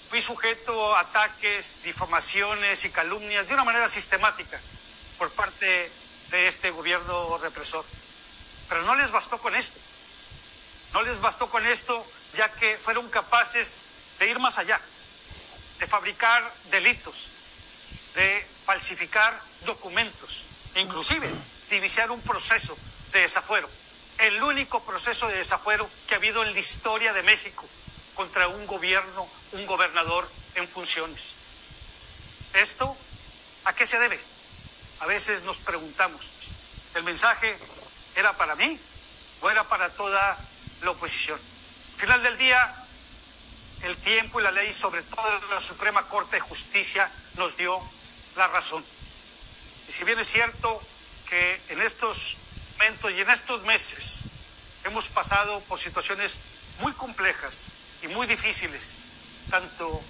fui 0.09 0.21
sujeto 0.21 0.95
a 0.95 1.01
ataques, 1.01 1.83
difamaciones 1.83 2.85
y 2.85 2.89
calumnias 2.89 3.47
de 3.47 3.53
una 3.53 3.63
manera 3.63 3.87
sistemática 3.87 4.59
por 5.17 5.31
parte 5.31 5.91
de 6.31 6.47
este 6.47 6.71
gobierno 6.71 7.37
represor. 7.37 7.85
Pero 8.67 8.81
no 8.83 8.95
les 8.95 9.11
bastó 9.11 9.37
con 9.39 9.55
esto. 9.55 9.79
No 10.93 11.03
les 11.03 11.19
bastó 11.21 11.49
con 11.49 11.65
esto 11.65 12.05
ya 12.33 12.51
que 12.51 12.77
fueron 12.77 13.09
capaces 13.09 13.85
de 14.19 14.29
ir 14.29 14.39
más 14.39 14.57
allá, 14.57 14.79
de 15.79 15.87
fabricar 15.87 16.53
delitos, 16.71 17.31
de 18.15 18.47
falsificar 18.65 19.39
documentos, 19.65 20.45
inclusive 20.75 21.29
de 21.69 21.77
iniciar 21.77 22.11
un 22.11 22.21
proceso 22.21 22.77
de 23.11 23.21
desafuero 23.21 23.69
el 24.19 24.41
único 24.43 24.83
proceso 24.83 25.27
de 25.27 25.37
desafuero 25.37 25.89
que 26.07 26.13
ha 26.13 26.17
habido 26.17 26.43
en 26.43 26.53
la 26.53 26.59
historia 26.59 27.13
de 27.13 27.23
México 27.23 27.65
contra 28.13 28.47
un 28.47 28.65
gobierno, 28.65 29.27
un 29.51 29.65
gobernador 29.65 30.29
en 30.55 30.67
funciones. 30.67 31.35
¿Esto 32.53 32.95
a 33.65 33.73
qué 33.73 33.85
se 33.85 33.99
debe? 33.99 34.19
A 35.01 35.05
veces 35.05 35.43
nos 35.43 35.57
preguntamos, 35.57 36.31
¿el 36.95 37.03
mensaje 37.03 37.57
era 38.15 38.35
para 38.37 38.55
mí 38.55 38.79
o 39.41 39.49
era 39.49 39.65
para 39.65 39.89
toda 39.89 40.37
la 40.83 40.91
oposición? 40.91 41.39
Al 41.95 41.99
final 41.99 42.23
del 42.23 42.37
día, 42.37 42.84
el 43.85 43.97
tiempo 43.97 44.39
y 44.39 44.43
la 44.43 44.51
ley, 44.51 44.73
sobre 44.73 45.01
todo 45.03 45.41
la 45.51 45.59
Suprema 45.59 46.07
Corte 46.07 46.37
de 46.37 46.41
Justicia, 46.41 47.09
nos 47.35 47.55
dio 47.57 47.79
la 48.35 48.47
razón. 48.47 48.83
Y 49.87 49.91
si 49.91 50.03
bien 50.03 50.19
es 50.19 50.27
cierto 50.27 50.81
que 51.29 51.61
en 51.69 51.81
estos 51.81 52.37
y 53.09 53.21
en 53.21 53.29
estos 53.29 53.63
meses 53.63 54.29
hemos 54.83 55.09
pasado 55.09 55.59
por 55.61 55.79
situaciones 55.79 56.41
muy 56.79 56.91
complejas 56.93 57.69
y 58.03 58.07
muy 58.09 58.27
difíciles, 58.27 59.09
tanto 59.49 60.03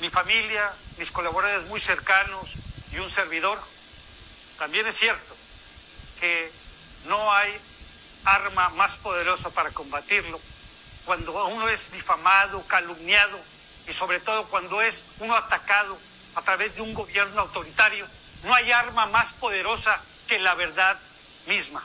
mi 0.00 0.08
familia, 0.08 0.72
mis 0.98 1.10
colaboradores 1.10 1.68
muy 1.68 1.80
cercanos 1.80 2.54
y 2.92 2.98
un 2.98 3.10
servidor. 3.10 3.60
También 4.58 4.86
es 4.86 4.96
cierto 4.96 5.36
que 6.20 6.50
no 7.06 7.32
hay 7.32 7.52
arma 8.24 8.70
más 8.70 8.96
poderosa 8.96 9.50
para 9.50 9.70
combatirlo 9.70 10.40
cuando 11.04 11.46
uno 11.46 11.68
es 11.68 11.90
difamado, 11.92 12.66
calumniado 12.66 13.38
y 13.86 13.92
sobre 13.92 14.20
todo 14.20 14.44
cuando 14.48 14.80
es 14.82 15.04
uno 15.18 15.34
atacado 15.34 15.98
a 16.34 16.42
través 16.42 16.74
de 16.74 16.82
un 16.82 16.94
gobierno 16.94 17.40
autoritario. 17.40 18.06
No 18.44 18.54
hay 18.54 18.72
arma 18.72 19.06
más 19.06 19.34
poderosa 19.34 20.00
que 20.26 20.38
la 20.38 20.54
verdad 20.54 20.98
misma 21.46 21.82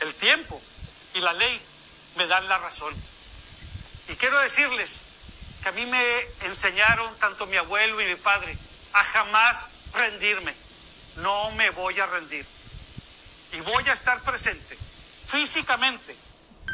el 0.00 0.14
tiempo 0.14 0.60
y 1.14 1.20
la 1.20 1.32
ley 1.32 1.60
me 2.16 2.26
dan 2.26 2.48
la 2.48 2.58
razón. 2.58 2.94
Y 4.08 4.16
quiero 4.16 4.38
decirles 4.40 5.08
que 5.62 5.68
a 5.68 5.72
mí 5.72 5.86
me 5.86 6.20
enseñaron 6.42 7.16
tanto 7.18 7.46
mi 7.46 7.56
abuelo 7.56 8.00
y 8.00 8.06
mi 8.06 8.16
padre 8.16 8.56
a 8.92 9.04
jamás 9.04 9.68
rendirme. 9.94 10.54
No 11.16 11.50
me 11.52 11.70
voy 11.70 11.98
a 11.98 12.06
rendir. 12.06 12.46
Y 13.52 13.60
voy 13.60 13.88
a 13.88 13.92
estar 13.92 14.20
presente 14.22 14.76
físicamente 15.26 16.16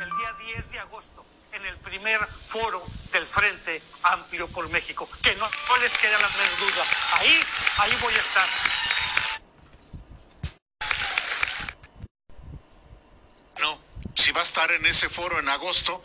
el 0.01 0.11
día 0.17 0.33
10 0.55 0.71
de 0.73 0.81
agosto 0.81 1.25
en 1.53 1.67
el 1.67 1.77
primer 1.79 2.25
foro 2.27 2.85
del 3.13 3.27
Frente 3.27 3.83
Amplio 4.05 4.49
por 4.49 4.69
México. 4.71 5.09
Que 5.23 5.35
no, 5.37 5.49
no 5.69 5.77
les 5.79 5.97
queda 5.99 6.19
la 6.19 6.29
menor. 6.29 6.87
Ahí, 7.13 7.41
ahí 7.79 7.97
voy 8.01 8.15
a 8.15 8.19
estar. 8.19 8.49
No, 13.61 13.81
si 14.15 14.33
va 14.33 14.41
a 14.41 14.45
estar 14.45 14.71
en 14.73 14.87
ese 14.87 15.09
foro 15.09 15.39
en 15.39 15.49
agosto, 15.49 16.03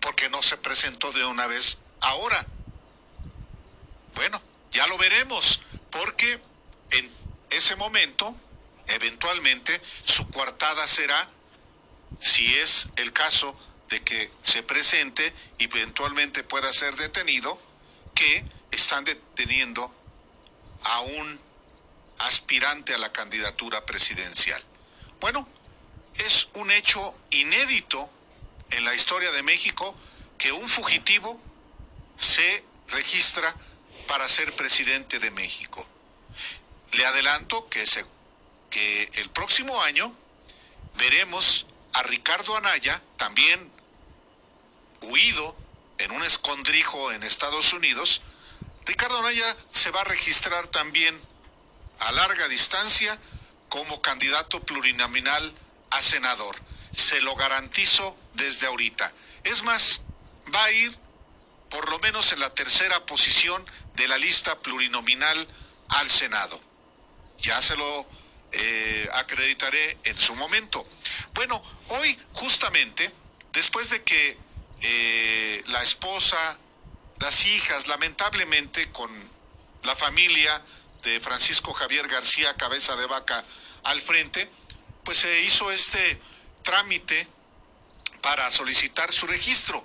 porque 0.00 0.30
no 0.30 0.42
se 0.42 0.56
presentó 0.56 1.12
de 1.12 1.24
una 1.24 1.46
vez 1.46 1.78
ahora. 2.00 2.46
Bueno, 4.14 4.40
ya 4.72 4.86
lo 4.86 4.96
veremos, 4.98 5.62
porque 5.90 6.40
en 6.90 7.10
ese 7.50 7.76
momento, 7.76 8.34
eventualmente, 8.88 9.80
su 10.04 10.28
coartada 10.30 10.86
será, 10.88 11.28
si 12.18 12.56
es 12.56 12.88
el 12.96 13.12
caso, 13.12 13.56
de 13.88 14.02
que 14.02 14.30
se 14.42 14.62
presente 14.62 15.32
y 15.58 15.64
eventualmente 15.64 16.42
pueda 16.42 16.72
ser 16.72 16.94
detenido, 16.96 17.58
que 18.14 18.44
están 18.70 19.04
deteniendo 19.04 19.94
a 20.82 21.00
un 21.00 21.40
aspirante 22.18 22.94
a 22.94 22.98
la 22.98 23.12
candidatura 23.12 23.84
presidencial. 23.86 24.62
Bueno, 25.20 25.48
es 26.14 26.48
un 26.54 26.70
hecho 26.70 27.14
inédito 27.30 28.10
en 28.70 28.84
la 28.84 28.94
historia 28.94 29.30
de 29.30 29.42
México 29.42 29.94
que 30.36 30.52
un 30.52 30.68
fugitivo 30.68 31.40
se 32.16 32.64
registra 32.88 33.54
para 34.06 34.28
ser 34.28 34.52
presidente 34.54 35.18
de 35.18 35.30
México. 35.30 35.86
Le 36.92 37.06
adelanto 37.06 37.68
que, 37.68 37.84
que 38.70 39.10
el 39.14 39.30
próximo 39.30 39.80
año 39.82 40.12
veremos 40.96 41.66
a 41.92 42.02
Ricardo 42.02 42.56
Anaya, 42.56 43.02
también 43.16 43.77
huido 45.02 45.56
en 45.98 46.10
un 46.12 46.22
escondrijo 46.22 47.12
en 47.12 47.22
Estados 47.22 47.72
Unidos, 47.72 48.22
Ricardo 48.86 49.18
Anaya 49.18 49.56
se 49.70 49.90
va 49.90 50.00
a 50.00 50.04
registrar 50.04 50.68
también 50.68 51.18
a 51.98 52.12
larga 52.12 52.48
distancia 52.48 53.18
como 53.68 54.00
candidato 54.00 54.60
plurinominal 54.60 55.52
a 55.90 56.02
senador. 56.02 56.56
Se 56.94 57.20
lo 57.20 57.34
garantizo 57.34 58.16
desde 58.34 58.66
ahorita. 58.66 59.12
Es 59.44 59.62
más, 59.62 60.00
va 60.54 60.64
a 60.64 60.72
ir 60.72 60.98
por 61.70 61.90
lo 61.90 61.98
menos 61.98 62.32
en 62.32 62.40
la 62.40 62.54
tercera 62.54 63.04
posición 63.04 63.64
de 63.94 64.08
la 64.08 64.16
lista 64.16 64.58
plurinominal 64.58 65.46
al 65.88 66.08
Senado. 66.08 66.60
Ya 67.40 67.60
se 67.60 67.76
lo 67.76 68.06
eh, 68.52 69.08
acreditaré 69.14 69.98
en 70.04 70.18
su 70.18 70.34
momento. 70.34 70.86
Bueno, 71.34 71.62
hoy 71.88 72.18
justamente, 72.32 73.12
después 73.52 73.90
de 73.90 74.02
que 74.02 74.38
eh, 74.82 75.62
la 75.68 75.82
esposa, 75.82 76.58
las 77.20 77.46
hijas, 77.46 77.86
lamentablemente 77.88 78.90
con 78.92 79.10
la 79.82 79.96
familia 79.96 80.62
de 81.02 81.20
Francisco 81.20 81.72
Javier 81.72 82.06
García 82.08 82.54
Cabeza 82.54 82.96
de 82.96 83.06
Vaca 83.06 83.44
al 83.84 84.00
frente, 84.00 84.50
pues 85.04 85.18
se 85.18 85.42
hizo 85.42 85.70
este 85.70 86.20
trámite 86.62 87.26
para 88.20 88.50
solicitar 88.50 89.12
su 89.12 89.26
registro. 89.26 89.84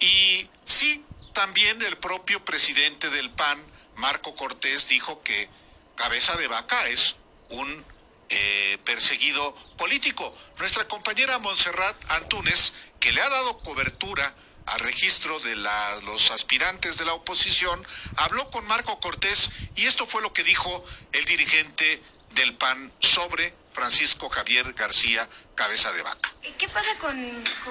Y 0.00 0.48
sí, 0.64 1.04
también 1.32 1.80
el 1.82 1.96
propio 1.96 2.44
presidente 2.44 3.10
del 3.10 3.30
PAN, 3.30 3.62
Marco 3.96 4.34
Cortés, 4.34 4.88
dijo 4.88 5.22
que 5.22 5.48
Cabeza 5.96 6.36
de 6.36 6.48
Vaca 6.48 6.88
es 6.88 7.16
un 7.50 7.84
eh, 8.30 8.78
perseguido 8.84 9.54
político. 9.76 10.34
Nuestra 10.58 10.86
compañera 10.86 11.38
Montserrat 11.38 11.96
Antunes, 12.10 12.72
que 13.00 13.12
le 13.12 13.22
ha 13.22 13.28
dado 13.28 13.58
cobertura 13.60 14.34
al 14.66 14.80
registro 14.80 15.38
de 15.40 15.56
los 15.56 16.30
aspirantes 16.30 16.98
de 16.98 17.06
la 17.06 17.14
oposición, 17.14 17.82
habló 18.16 18.50
con 18.50 18.66
Marco 18.66 19.00
Cortés 19.00 19.50
y 19.76 19.86
esto 19.86 20.06
fue 20.06 20.20
lo 20.20 20.32
que 20.32 20.44
dijo 20.44 20.84
el 21.12 21.24
dirigente 21.24 22.02
del 22.34 22.54
PAN 22.54 22.92
sobre 23.00 23.54
Francisco 23.72 24.28
Javier 24.28 24.72
García 24.74 25.26
Cabeza 25.54 25.92
de 25.92 26.02
Vaca. 26.02 26.34
¿Qué 26.58 26.68
pasa 26.68 26.90
con, 27.00 27.16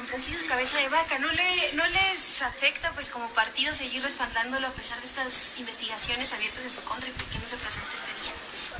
Francisco 0.07 0.41
Cabeza 0.47 0.77
de 0.77 0.89
Vaca? 0.89 1.19
¿No, 1.19 1.31
le, 1.31 1.73
¿No 1.73 1.85
les 1.85 2.41
afecta 2.41 2.91
pues 2.93 3.09
como 3.09 3.29
partido 3.33 3.75
seguir 3.75 4.01
respaldándolo 4.01 4.67
a 4.67 4.71
pesar 4.71 4.99
de 5.01 5.07
estas 5.07 5.57
investigaciones 5.57 6.31
abiertas 6.33 6.63
en 6.63 6.71
su 6.71 6.81
contra 6.83 7.09
y 7.09 7.11
pues 7.11 7.27
que 7.27 7.37
no 7.39 7.47
se 7.47 7.57
presente 7.57 7.89
este 7.93 8.21
día? 8.23 8.33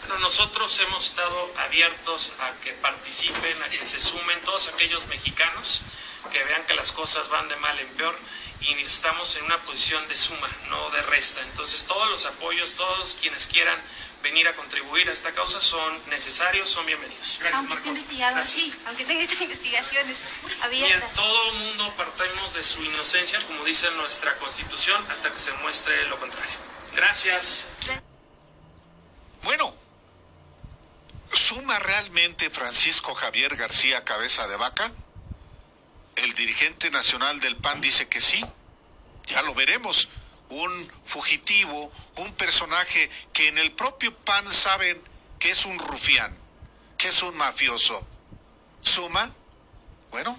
Bueno, 0.07 0.23
nosotros 0.23 0.79
hemos 0.79 1.05
estado 1.05 1.51
abiertos 1.57 2.31
a 2.39 2.51
que 2.61 2.71
participen, 2.73 3.61
a 3.61 3.67
que 3.67 3.83
se 3.83 3.99
sumen 3.99 4.39
todos 4.45 4.69
aquellos 4.69 5.05
mexicanos 5.07 5.81
que 6.31 6.41
vean 6.45 6.65
que 6.65 6.75
las 6.75 6.93
cosas 6.93 7.27
van 7.27 7.49
de 7.49 7.57
mal 7.57 7.77
en 7.77 7.87
peor 7.89 8.17
y 8.61 8.71
estamos 8.79 9.35
en 9.35 9.43
una 9.43 9.61
posición 9.63 10.07
de 10.07 10.15
suma, 10.15 10.49
no 10.69 10.89
de 10.91 11.01
resta. 11.03 11.41
Entonces 11.41 11.83
todos 11.83 12.09
los 12.09 12.25
apoyos, 12.25 12.75
todos 12.75 13.17
quienes 13.21 13.47
quieran 13.47 13.77
venir 14.23 14.47
a 14.47 14.55
contribuir 14.55 15.09
a 15.09 15.11
esta 15.11 15.33
causa 15.33 15.59
son 15.59 16.01
necesarios, 16.07 16.69
son 16.69 16.85
bienvenidos. 16.85 17.39
aunque 17.53 17.73
esté 17.73 17.89
investigado 17.89 18.37
así, 18.37 18.73
aunque 18.87 19.03
tenga 19.03 19.23
estas 19.23 19.41
investigaciones 19.41 20.15
abiertas. 20.61 20.99
Bien, 20.99 21.15
todo 21.15 21.51
el 21.51 21.53
mundo 21.59 21.93
partimos 21.97 22.53
de 22.53 22.63
su 22.63 22.81
inocencia, 22.81 23.39
como 23.41 23.65
dice 23.65 23.91
nuestra 23.91 24.37
constitución, 24.37 25.05
hasta 25.11 25.33
que 25.33 25.39
se 25.39 25.51
muestre 25.51 26.07
lo 26.07 26.17
contrario. 26.17 26.55
Gracias. 26.95 27.65
Bueno, 27.85 28.06
¿suma 31.47 31.79
realmente 31.79 32.49
Francisco 32.49 33.15
Javier 33.15 33.55
García 33.55 34.03
Cabeza 34.03 34.45
de 34.49 34.57
Vaca? 34.57 34.91
El 36.17 36.33
dirigente 36.33 36.91
nacional 36.91 37.39
del 37.39 37.55
PAN 37.55 37.79
dice 37.79 38.09
que 38.09 38.19
sí. 38.19 38.43
Ya 39.27 39.41
lo 39.43 39.53
veremos. 39.53 40.09
Un 40.49 40.91
fugitivo, 41.05 41.89
un 42.17 42.33
personaje 42.33 43.09
que 43.31 43.47
en 43.47 43.59
el 43.59 43.71
propio 43.71 44.13
PAN 44.13 44.45
saben 44.51 45.01
que 45.39 45.51
es 45.51 45.63
un 45.63 45.79
rufián, 45.79 46.37
que 46.97 47.07
es 47.07 47.23
un 47.23 47.37
mafioso. 47.37 48.05
Suma, 48.81 49.33
bueno, 50.11 50.37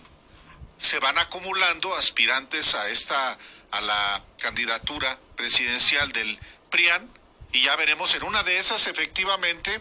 se 0.76 0.98
van 0.98 1.16
acumulando 1.16 1.94
aspirantes 1.94 2.74
a 2.74 2.86
esta 2.90 3.38
a 3.70 3.80
la 3.80 4.22
candidatura 4.40 5.18
presidencial 5.36 6.12
del 6.12 6.38
PRIAN 6.68 7.10
y 7.52 7.62
ya 7.62 7.76
veremos 7.76 8.14
en 8.14 8.24
una 8.24 8.42
de 8.42 8.58
esas 8.58 8.86
efectivamente 8.88 9.80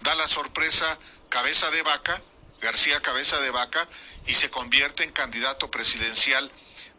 da 0.00 0.14
la 0.14 0.28
sorpresa 0.28 0.98
cabeza 1.28 1.70
de 1.70 1.82
vaca, 1.82 2.20
García 2.60 3.00
Cabeza 3.00 3.38
de 3.40 3.50
Vaca 3.50 3.86
y 4.26 4.34
se 4.34 4.48
convierte 4.48 5.04
en 5.04 5.12
candidato 5.12 5.70
presidencial 5.70 6.50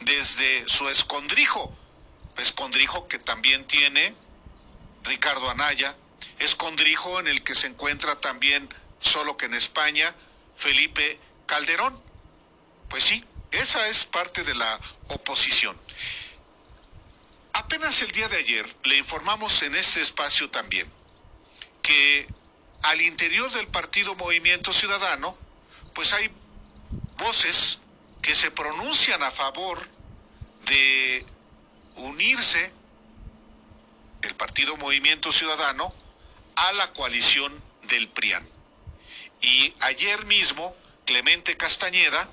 desde 0.01 0.67
su 0.67 0.89
escondrijo, 0.89 1.75
escondrijo 2.37 3.07
que 3.07 3.17
también 3.17 3.65
tiene 3.65 4.13
Ricardo 5.03 5.49
Anaya, 5.49 5.95
escondrijo 6.39 7.19
en 7.19 7.27
el 7.27 7.43
que 7.43 7.55
se 7.55 7.67
encuentra 7.67 8.19
también, 8.19 8.69
solo 8.99 9.37
que 9.37 9.45
en 9.45 9.55
España, 9.55 10.13
Felipe 10.55 11.19
Calderón. 11.47 11.99
Pues 12.89 13.03
sí, 13.03 13.25
esa 13.51 13.87
es 13.87 14.05
parte 14.05 14.43
de 14.43 14.53
la 14.53 14.79
oposición. 15.07 15.75
Apenas 17.53 18.01
el 18.01 18.11
día 18.11 18.27
de 18.27 18.37
ayer 18.37 18.75
le 18.83 18.97
informamos 18.97 19.63
en 19.63 19.75
este 19.75 20.01
espacio 20.01 20.49
también 20.51 20.91
que 21.81 22.27
al 22.85 23.01
interior 23.01 23.51
del 23.51 23.67
partido 23.67 24.15
Movimiento 24.15 24.71
Ciudadano, 24.71 25.35
pues 25.93 26.13
hay 26.13 26.29
voces 27.17 27.79
que 28.21 28.35
se 28.35 28.51
pronuncian 28.51 29.23
a 29.23 29.31
favor 29.31 29.87
de 30.65 31.25
unirse 31.95 32.71
el 34.21 34.35
partido 34.35 34.77
Movimiento 34.77 35.31
Ciudadano 35.31 35.93
a 36.55 36.73
la 36.73 36.93
coalición 36.93 37.53
del 37.83 38.07
PRIAN. 38.07 38.47
Y 39.41 39.73
ayer 39.81 40.25
mismo, 40.25 40.75
Clemente 41.05 41.57
Castañeda, 41.57 42.29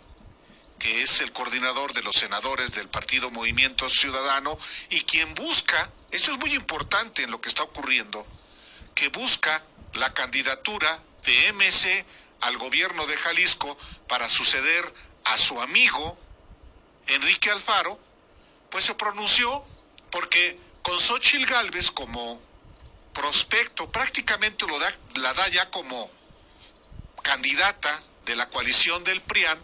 que 0.79 1.03
es 1.03 1.21
el 1.21 1.33
coordinador 1.33 1.95
de 1.95 2.03
los 2.03 2.17
senadores 2.17 2.73
del 2.73 2.89
partido 2.89 3.31
Movimiento 3.31 3.89
Ciudadano 3.89 4.59
y 4.91 5.03
quien 5.03 5.33
busca, 5.35 5.91
esto 6.11 6.33
es 6.33 6.39
muy 6.39 6.55
importante 6.55 7.23
en 7.23 7.31
lo 7.31 7.41
que 7.41 7.49
está 7.49 7.63
ocurriendo, 7.63 8.27
que 8.95 9.09
busca 9.09 9.63
la 9.95 10.13
candidatura 10.15 11.03
de 11.25 11.53
MC 11.53 12.05
al 12.41 12.59
gobierno 12.59 13.07
de 13.07 13.17
Jalisco 13.17 13.77
para 14.09 14.29
suceder 14.29 14.93
a 15.25 15.39
su 15.39 15.61
amigo 15.61 16.19
Enrique 17.07 17.51
Alfaro, 17.51 17.99
pues 18.71 18.85
se 18.85 18.95
pronunció 18.95 19.65
porque 20.11 20.59
con 20.83 20.99
Xochitl 21.01 21.47
Galvez 21.47 21.91
como 21.91 22.41
prospecto, 23.13 23.91
prácticamente 23.91 24.67
lo 24.67 24.79
da, 24.79 24.93
la 25.17 25.33
da 25.35 25.49
ya 25.49 25.71
como 25.71 26.11
candidata 27.23 28.03
de 28.25 28.37
la 28.37 28.49
coalición 28.49 29.05
del 29.05 29.21
PRIAN, 29.21 29.59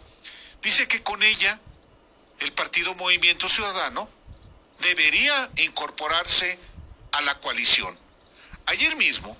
dice 0.61 0.87
que 0.87 1.03
con 1.03 1.23
ella 1.23 1.59
el 2.39 2.53
partido 2.53 2.95
Movimiento 2.95 3.49
Ciudadano 3.49 4.09
debería 4.79 5.49
incorporarse 5.57 6.57
a 7.11 7.21
la 7.21 7.37
coalición. 7.39 7.97
Ayer 8.67 8.95
mismo, 8.95 9.35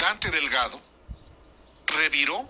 Dante 0.00 0.30
Delgado 0.30 0.80
reviró, 1.86 2.48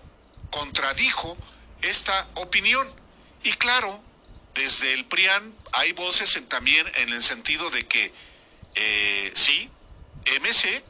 contradijo 0.49 1.37
esta 1.81 2.27
opinión. 2.35 2.87
Y 3.43 3.51
claro, 3.53 4.01
desde 4.53 4.93
el 4.93 5.05
PRIAN 5.05 5.53
hay 5.73 5.91
voces 5.91 6.39
también 6.47 6.89
en 6.95 7.09
el 7.09 7.21
sentido 7.21 7.69
de 7.69 7.85
que 7.87 8.13
eh, 8.75 9.33
sí, 9.35 9.69
MC 10.39 10.83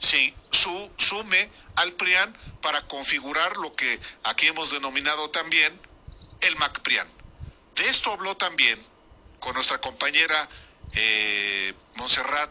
sí, 0.00 0.34
su, 0.50 0.90
sume 0.96 1.50
al 1.76 1.92
PRIAN 1.92 2.36
para 2.62 2.82
configurar 2.82 3.56
lo 3.58 3.74
que 3.74 4.00
aquí 4.24 4.48
hemos 4.48 4.70
denominado 4.70 5.30
también 5.30 5.72
el 6.40 6.56
MACPRIAN. 6.56 7.06
De 7.76 7.86
esto 7.86 8.12
habló 8.12 8.36
también 8.36 8.78
con 9.38 9.54
nuestra 9.54 9.80
compañera 9.80 10.48
eh, 10.94 11.74
Montserrat 11.94 12.50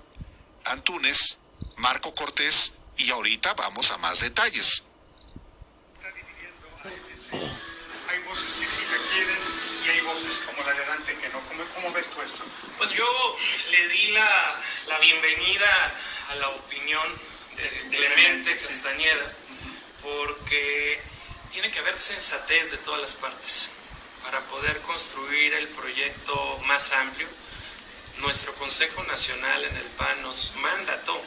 Antúnez, 0.65 1.37
Marco 1.77 2.15
Cortés, 2.15 2.73
y 2.97 3.09
ahorita 3.11 3.53
vamos 3.53 3.91
a 3.91 3.97
más 3.97 4.19
detalles. 4.19 4.83
Hay 8.09 8.19
voces 8.23 8.51
que 8.59 8.65
sí 8.65 8.83
la 8.91 8.97
quieren 9.11 9.37
y 9.85 9.89
hay 9.89 10.01
voces 10.01 10.41
como 10.45 10.63
la 10.63 10.73
de 10.73 10.85
Dante 10.85 11.15
que 11.15 11.29
no. 11.29 11.39
¿Cómo, 11.41 11.63
cómo 11.75 11.91
ves 11.93 12.07
tú 12.07 12.21
esto? 12.21 12.43
Pues 12.77 12.89
yo 12.91 13.37
le 13.71 13.87
di 13.89 14.11
la, 14.11 14.55
la 14.87 14.99
bienvenida 14.99 15.93
a 16.29 16.35
la 16.35 16.49
opinión 16.49 17.07
de 17.55 17.97
Clemente 17.97 18.55
Castañeda 18.57 19.33
porque 20.01 21.01
tiene 21.51 21.71
que 21.71 21.79
haber 21.79 21.97
sensatez 21.97 22.71
de 22.71 22.77
todas 22.77 23.01
las 23.01 23.13
partes 23.13 23.69
para 24.23 24.39
poder 24.47 24.79
construir 24.81 25.53
el 25.53 25.67
proyecto 25.69 26.59
más 26.65 26.91
amplio. 26.93 27.27
Nuestro 28.19 28.53
Consejo 28.55 29.03
Nacional 29.03 29.63
en 29.63 29.77
el 29.77 29.85
PAN 29.91 30.21
nos 30.23 30.55
mandató 30.55 31.21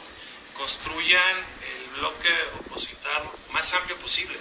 construyan 0.57 1.37
el 1.37 1.99
bloque 1.99 2.29
opositor 2.59 3.37
más 3.51 3.73
amplio 3.73 3.97
posible, 3.97 4.37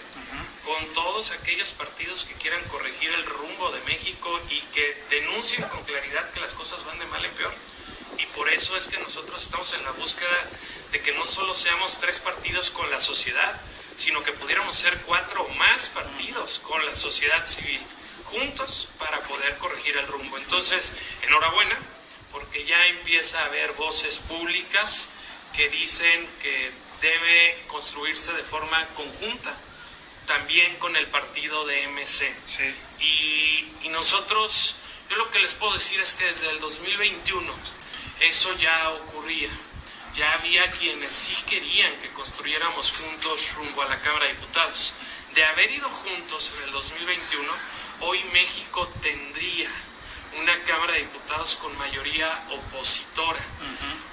con 0.64 0.86
todos 0.92 1.32
aquellos 1.32 1.72
partidos 1.72 2.24
que 2.24 2.34
quieran 2.34 2.62
corregir 2.64 3.10
el 3.12 3.26
rumbo 3.26 3.70
de 3.72 3.80
México 3.80 4.40
y 4.50 4.60
que 4.72 5.04
denuncien 5.10 5.62
con 5.68 5.82
claridad 5.84 6.30
que 6.30 6.40
las 6.40 6.54
cosas 6.54 6.84
van 6.84 6.98
de 6.98 7.06
mal 7.06 7.24
en 7.24 7.32
peor. 7.32 7.54
Y 8.18 8.26
por 8.26 8.48
eso 8.50 8.76
es 8.76 8.86
que 8.86 8.98
nosotros 8.98 9.42
estamos 9.42 9.72
en 9.74 9.84
la 9.84 9.92
búsqueda 9.92 10.48
de 10.92 11.00
que 11.00 11.12
no 11.12 11.26
solo 11.26 11.54
seamos 11.54 11.98
tres 12.00 12.20
partidos 12.20 12.70
con 12.70 12.90
la 12.90 13.00
sociedad, 13.00 13.60
sino 13.96 14.22
que 14.22 14.32
pudiéramos 14.32 14.76
ser 14.76 14.96
cuatro 15.02 15.42
o 15.42 15.48
más 15.54 15.90
partidos 15.90 16.58
con 16.60 16.84
la 16.86 16.94
sociedad 16.94 17.46
civil 17.46 17.80
juntos 18.24 18.88
para 18.98 19.20
poder 19.22 19.58
corregir 19.58 19.96
el 19.96 20.06
rumbo. 20.06 20.38
Entonces, 20.38 20.92
enhorabuena, 21.22 21.78
porque 22.30 22.64
ya 22.64 22.86
empieza 22.86 23.40
a 23.40 23.46
haber 23.46 23.72
voces 23.72 24.18
públicas 24.18 25.09
que 25.54 25.68
dicen 25.68 26.28
que 26.42 26.72
debe 27.00 27.64
construirse 27.68 28.32
de 28.32 28.42
forma 28.42 28.86
conjunta, 28.94 29.54
también 30.26 30.76
con 30.76 30.94
el 30.96 31.06
partido 31.08 31.66
de 31.66 31.88
MC. 31.88 32.34
Y, 33.00 33.68
y 33.82 33.88
nosotros, 33.88 34.76
yo 35.08 35.16
lo 35.16 35.30
que 35.30 35.40
les 35.40 35.54
puedo 35.54 35.74
decir 35.74 36.00
es 36.00 36.14
que 36.14 36.24
desde 36.24 36.50
el 36.50 36.60
2021 36.60 37.52
eso 38.20 38.54
ya 38.56 38.90
ocurría 38.90 39.50
ya 40.16 40.32
había 40.34 40.68
quienes 40.70 41.12
sí 41.12 41.34
querían 41.46 41.92
que 42.00 42.10
construyéramos 42.10 42.92
juntos 42.92 43.54
rumbo 43.54 43.82
a 43.82 43.86
la 43.86 44.00
Cámara 44.00 44.26
de 44.26 44.32
Diputados. 44.32 44.92
De 45.34 45.44
haber 45.44 45.70
ido 45.70 45.88
juntos 45.88 46.52
en 46.56 46.64
el 46.64 46.72
2021, 46.72 47.52
hoy 48.00 48.22
México 48.32 48.88
tendría 49.00 49.70
una 50.38 50.58
Cámara 50.64 50.92
de 50.94 51.00
Diputados 51.00 51.56
con 51.56 51.76
mayoría 51.78 52.44
opositora. 52.50 53.40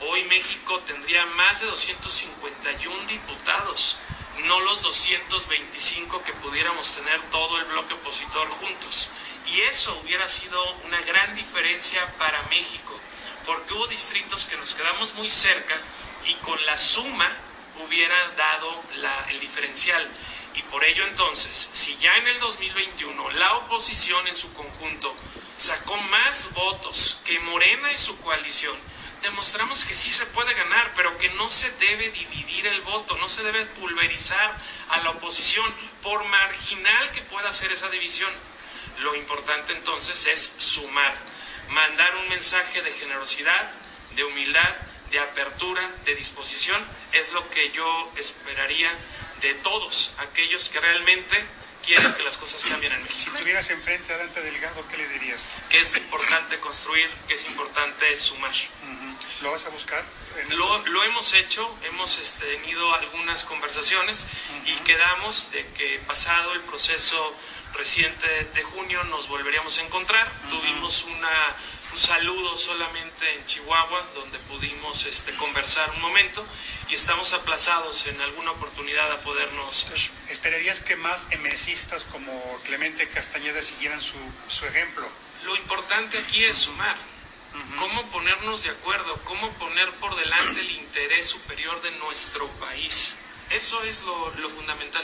Hoy 0.01 0.23
México 0.23 0.79
tendría 0.85 1.25
más 1.25 1.61
de 1.61 1.67
251 1.67 3.05
diputados, 3.07 3.97
no 4.45 4.59
los 4.61 4.81
225 4.83 6.23
que 6.23 6.33
pudiéramos 6.33 6.95
tener 6.95 7.21
todo 7.31 7.57
el 7.57 7.65
bloque 7.65 7.93
opositor 7.93 8.49
juntos. 8.49 9.09
Y 9.47 9.61
eso 9.61 9.99
hubiera 10.03 10.27
sido 10.27 10.61
una 10.85 10.99
gran 11.01 11.35
diferencia 11.35 12.05
para 12.17 12.41
México 12.43 12.99
porque 13.45 13.73
hubo 13.73 13.87
distritos 13.87 14.45
que 14.45 14.57
nos 14.57 14.73
quedamos 14.73 15.13
muy 15.15 15.29
cerca 15.29 15.75
y 16.25 16.33
con 16.35 16.63
la 16.65 16.77
suma 16.77 17.29
hubiera 17.85 18.15
dado 18.35 18.83
el 19.29 19.39
diferencial. 19.39 20.05
Y 20.57 20.63
por 20.63 20.83
ello 20.83 21.05
entonces, 21.07 21.69
si 21.71 21.95
ya 21.97 22.15
en 22.17 22.27
el 22.27 22.39
2021 22.39 23.29
la 23.31 23.53
oposición 23.57 24.27
en 24.27 24.35
su 24.35 24.51
conjunto 24.53 25.15
sacó 25.55 25.95
más 25.97 26.51
votos 26.53 27.21
que 27.23 27.39
Morena 27.39 27.91
y 27.91 27.97
su 27.97 28.19
coalición, 28.19 28.75
demostramos 29.21 29.85
que 29.85 29.95
sí 29.95 30.09
se 30.09 30.25
puede 30.25 30.53
ganar, 30.53 30.93
pero 30.95 31.17
que 31.17 31.29
no 31.29 31.49
se 31.49 31.71
debe 31.73 32.09
dividir 32.09 32.67
el 32.67 32.81
voto, 32.81 33.17
no 33.17 33.29
se 33.29 33.43
debe 33.43 33.65
pulverizar 33.65 34.57
a 34.89 34.97
la 35.03 35.11
oposición, 35.11 35.65
por 36.01 36.25
marginal 36.25 37.11
que 37.11 37.21
pueda 37.21 37.53
ser 37.53 37.71
esa 37.71 37.89
división. 37.89 38.31
Lo 38.99 39.15
importante 39.15 39.73
entonces 39.73 40.25
es 40.25 40.53
sumar 40.57 41.15
mandar 41.69 42.15
un 42.17 42.29
mensaje 42.29 42.81
de 42.81 42.91
generosidad, 42.93 43.69
de 44.15 44.23
humildad, 44.23 44.75
de 45.11 45.19
apertura, 45.19 45.81
de 46.05 46.15
disposición, 46.15 46.83
es 47.13 47.31
lo 47.31 47.49
que 47.49 47.71
yo 47.71 48.11
esperaría 48.17 48.91
de 49.41 49.53
todos 49.55 50.11
aquellos 50.19 50.69
que 50.69 50.79
realmente 50.79 51.45
quieren 51.85 52.13
que 52.15 52.23
las 52.23 52.37
cosas 52.37 52.63
cambien 52.65 52.91
en 52.93 53.03
México. 53.03 53.31
Si 53.31 53.41
tuvieras 53.41 53.69
enfrente 53.69 54.13
a 54.13 54.17
Dante 54.17 54.41
Delgado, 54.41 54.85
¿qué 54.87 54.97
le 54.97 55.07
dirías? 55.07 55.41
Que 55.69 55.79
es 55.79 55.95
importante 55.95 56.59
construir, 56.59 57.09
que 57.27 57.33
es 57.33 57.45
importante 57.45 58.17
sumar. 58.17 58.51
¿Lo 59.41 59.51
vas 59.51 59.65
a 59.65 59.69
buscar? 59.69 60.03
Lo, 60.49 60.85
lo, 60.87 61.03
hemos 61.03 61.33
hecho, 61.33 61.77
hemos 61.83 62.17
este, 62.17 62.45
tenido 62.57 62.93
algunas 62.95 63.45
conversaciones 63.45 64.25
y 64.65 64.73
quedamos 64.77 65.51
de 65.51 65.65
que 65.69 65.99
pasado 66.07 66.53
el 66.53 66.61
proceso 66.61 67.35
reciente 67.73 68.27
de 68.53 68.63
junio 68.63 69.03
nos 69.05 69.27
volveríamos 69.27 69.77
a 69.77 69.83
encontrar. 69.83 70.31
Tuvimos 70.49 71.03
una, 71.03 71.55
un 71.97 72.03
saludo 72.03 72.55
solamente 72.55 73.33
en 73.33 73.45
Chihuahua, 73.47 74.05
donde 74.13 74.37
pudimos 74.37 75.05
este, 75.05 75.33
conversar 75.33 75.89
un 75.95 76.01
momento 76.01 76.45
y 76.89 76.93
estamos 76.93 77.33
aplazados 77.33 78.05
en 78.05 78.21
alguna 78.21 78.51
oportunidad 78.51 79.11
a 79.11 79.21
podernos 79.21 79.89
ver. 79.89 79.99
¿Esperarías 80.27 80.79
que 80.79 80.95
más 80.95 81.25
emesistas 81.31 82.03
como 82.03 82.59
Clemente 82.65 83.09
Castañeda 83.09 83.63
siguieran 83.63 83.99
su, 83.99 84.13
su 84.47 84.67
ejemplo? 84.67 85.09
Lo 85.45 85.55
importante 85.55 86.19
aquí 86.19 86.43
es 86.43 86.59
sumar. 86.59 86.95
¿Cómo 87.79 88.05
ponernos 88.11 88.61
de 88.61 88.69
acuerdo? 88.69 89.19
¿Cómo 89.23 89.49
poner 89.53 89.91
por 89.93 90.15
delante 90.15 90.59
el 90.59 90.69
interés 90.69 91.27
superior 91.27 91.81
de 91.81 91.89
nuestro 91.93 92.47
país? 92.59 93.15
Eso 93.49 93.81
es 93.81 94.03
lo, 94.03 94.35
lo 94.35 94.51
fundamental. 94.51 95.03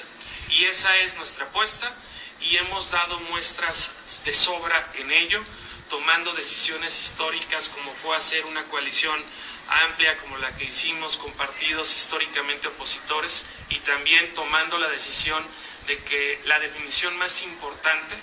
Y 0.52 0.66
esa 0.66 0.96
es 0.98 1.16
nuestra 1.16 1.46
apuesta 1.46 1.92
y 2.40 2.58
hemos 2.58 2.92
dado 2.92 3.20
muestras 3.32 3.94
de 4.26 4.34
sobra 4.34 4.92
en 4.96 5.12
ello, 5.12 5.44
tomando 5.94 6.34
decisiones 6.34 7.00
históricas 7.00 7.70
como 7.70 7.94
fue 7.94 8.18
hacer 8.18 8.48
una 8.48 8.64
coalición 8.64 9.24
amplia 9.86 10.18
como 10.18 10.40
la 10.40 10.56
que 10.56 10.64
hicimos 10.64 11.18
con 11.18 11.32
partidos 11.34 11.96
históricamente 11.96 12.68
opositores 12.68 13.46
y 13.70 13.76
también 13.76 14.34
tomando 14.34 14.80
la 14.80 14.88
decisión 14.88 15.46
de 15.86 16.00
que 16.00 16.42
la 16.46 16.58
definición 16.58 17.16
más 17.20 17.44
importante 17.44 18.16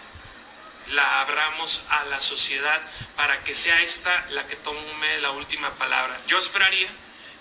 la 0.89 1.21
abramos 1.21 1.85
a 1.91 2.07
la 2.07 2.21
sociedad 2.21 2.83
para 3.15 3.45
que 3.45 3.55
sea 3.55 3.81
esta 3.83 4.27
la 4.31 4.45
que 4.49 4.57
tome 4.57 5.19
la 5.21 5.31
última 5.31 5.71
palabra. 5.77 6.21
Yo 6.27 6.39
esperaría 6.39 6.89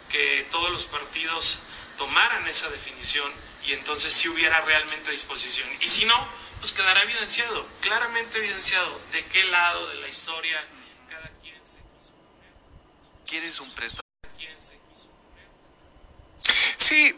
que 0.10 0.46
todos 0.52 0.70
los 0.70 0.86
partidos 0.86 1.58
tomaran 1.98 2.48
esa 2.48 2.70
definición 2.70 3.34
y 3.65 3.74
entonces 3.74 4.13
sí 4.13 4.30
hubiera 4.30 4.62
realmente 4.62 5.10
disposición. 5.10 5.68
Y 5.82 5.89
si 5.89 6.06
no, 6.06 6.28
pues 6.60 6.72
quedará 6.74 7.02
evidenciado, 7.04 7.65
claramente 7.82 8.38
evidenciado, 8.38 9.00
de 9.12 9.26
qué 9.26 9.43
lado 9.45 9.88
de 9.89 9.95
la 9.95 10.08
historia 10.08 10.62
cada 11.10 11.30
quien 11.41 11.56
se 11.65 11.78
quiso 11.78 12.13
poner. 12.13 12.54
¿Quieres 13.26 13.60
un 13.60 13.72
préstamo? 13.72 14.04
¿Quién 14.38 14.60
se 14.60 14.78
quiso 14.93 15.10
poner? 15.10 15.48
Sí. 16.78 17.15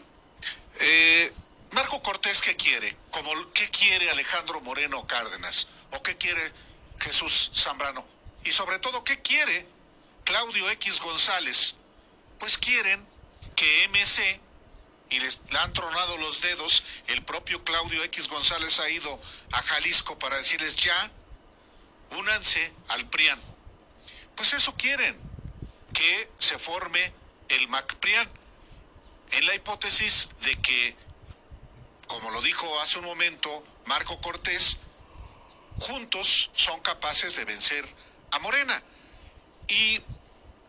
Eh, 0.80 1.32
Marco 1.72 2.02
Cortés, 2.02 2.40
¿qué 2.42 2.54
quiere? 2.56 2.96
Como, 3.10 3.30
¿Qué 3.52 3.68
quiere 3.70 4.10
Alejandro 4.10 4.60
Moreno 4.60 5.06
Cárdenas? 5.06 5.68
¿O 5.92 6.02
qué 6.02 6.16
quiere 6.16 6.40
Jesús 7.00 7.50
Zambrano? 7.54 8.06
Y 8.44 8.52
sobre 8.52 8.78
todo, 8.78 9.02
¿qué 9.04 9.20
quiere 9.22 9.66
Claudio 10.24 10.70
X 10.70 11.00
González? 11.00 11.76
Pues 12.38 12.58
quieren 12.58 13.04
que 13.56 13.88
MC 13.88 14.40
y 15.12 15.20
les 15.20 15.38
le 15.50 15.58
han 15.58 15.72
tronado 15.72 16.16
los 16.18 16.40
dedos. 16.40 16.82
El 17.08 17.22
propio 17.22 17.62
Claudio 17.62 18.02
X 18.04 18.28
González 18.28 18.80
ha 18.80 18.88
ido 18.88 19.20
a 19.52 19.62
Jalisco 19.62 20.18
para 20.18 20.36
decirles 20.38 20.74
ya, 20.76 21.10
únanse 22.16 22.72
al 22.88 23.06
PRIAN. 23.08 23.38
Pues 24.34 24.54
eso 24.54 24.74
quieren, 24.76 25.16
que 25.92 26.30
se 26.38 26.58
forme 26.58 27.12
el 27.48 27.68
MACPRIAN. 27.68 28.28
En 29.32 29.46
la 29.46 29.54
hipótesis 29.54 30.28
de 30.42 30.54
que, 30.60 30.96
como 32.06 32.30
lo 32.30 32.40
dijo 32.42 32.80
hace 32.80 32.98
un 32.98 33.04
momento 33.04 33.64
Marco 33.86 34.18
Cortés, 34.20 34.78
juntos 35.78 36.50
son 36.54 36.80
capaces 36.80 37.36
de 37.36 37.44
vencer 37.44 37.86
a 38.30 38.38
Morena. 38.38 38.82
Y 39.68 40.00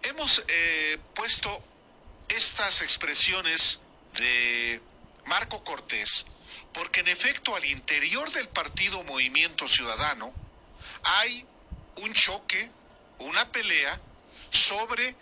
hemos 0.03 0.43
eh, 0.47 0.97
puesto 1.13 1.63
estas 2.29 2.81
expresiones 2.81 3.79
de 4.17 4.81
Marco 5.25 5.63
Cortés, 5.63 6.25
porque 6.73 7.01
en 7.01 7.07
efecto 7.07 7.55
al 7.55 7.65
interior 7.65 8.31
del 8.31 8.47
partido 8.49 9.03
Movimiento 9.03 9.67
Ciudadano 9.67 10.33
hay 11.03 11.45
un 11.97 12.13
choque, 12.13 12.69
una 13.19 13.51
pelea 13.51 13.99
sobre 14.49 15.15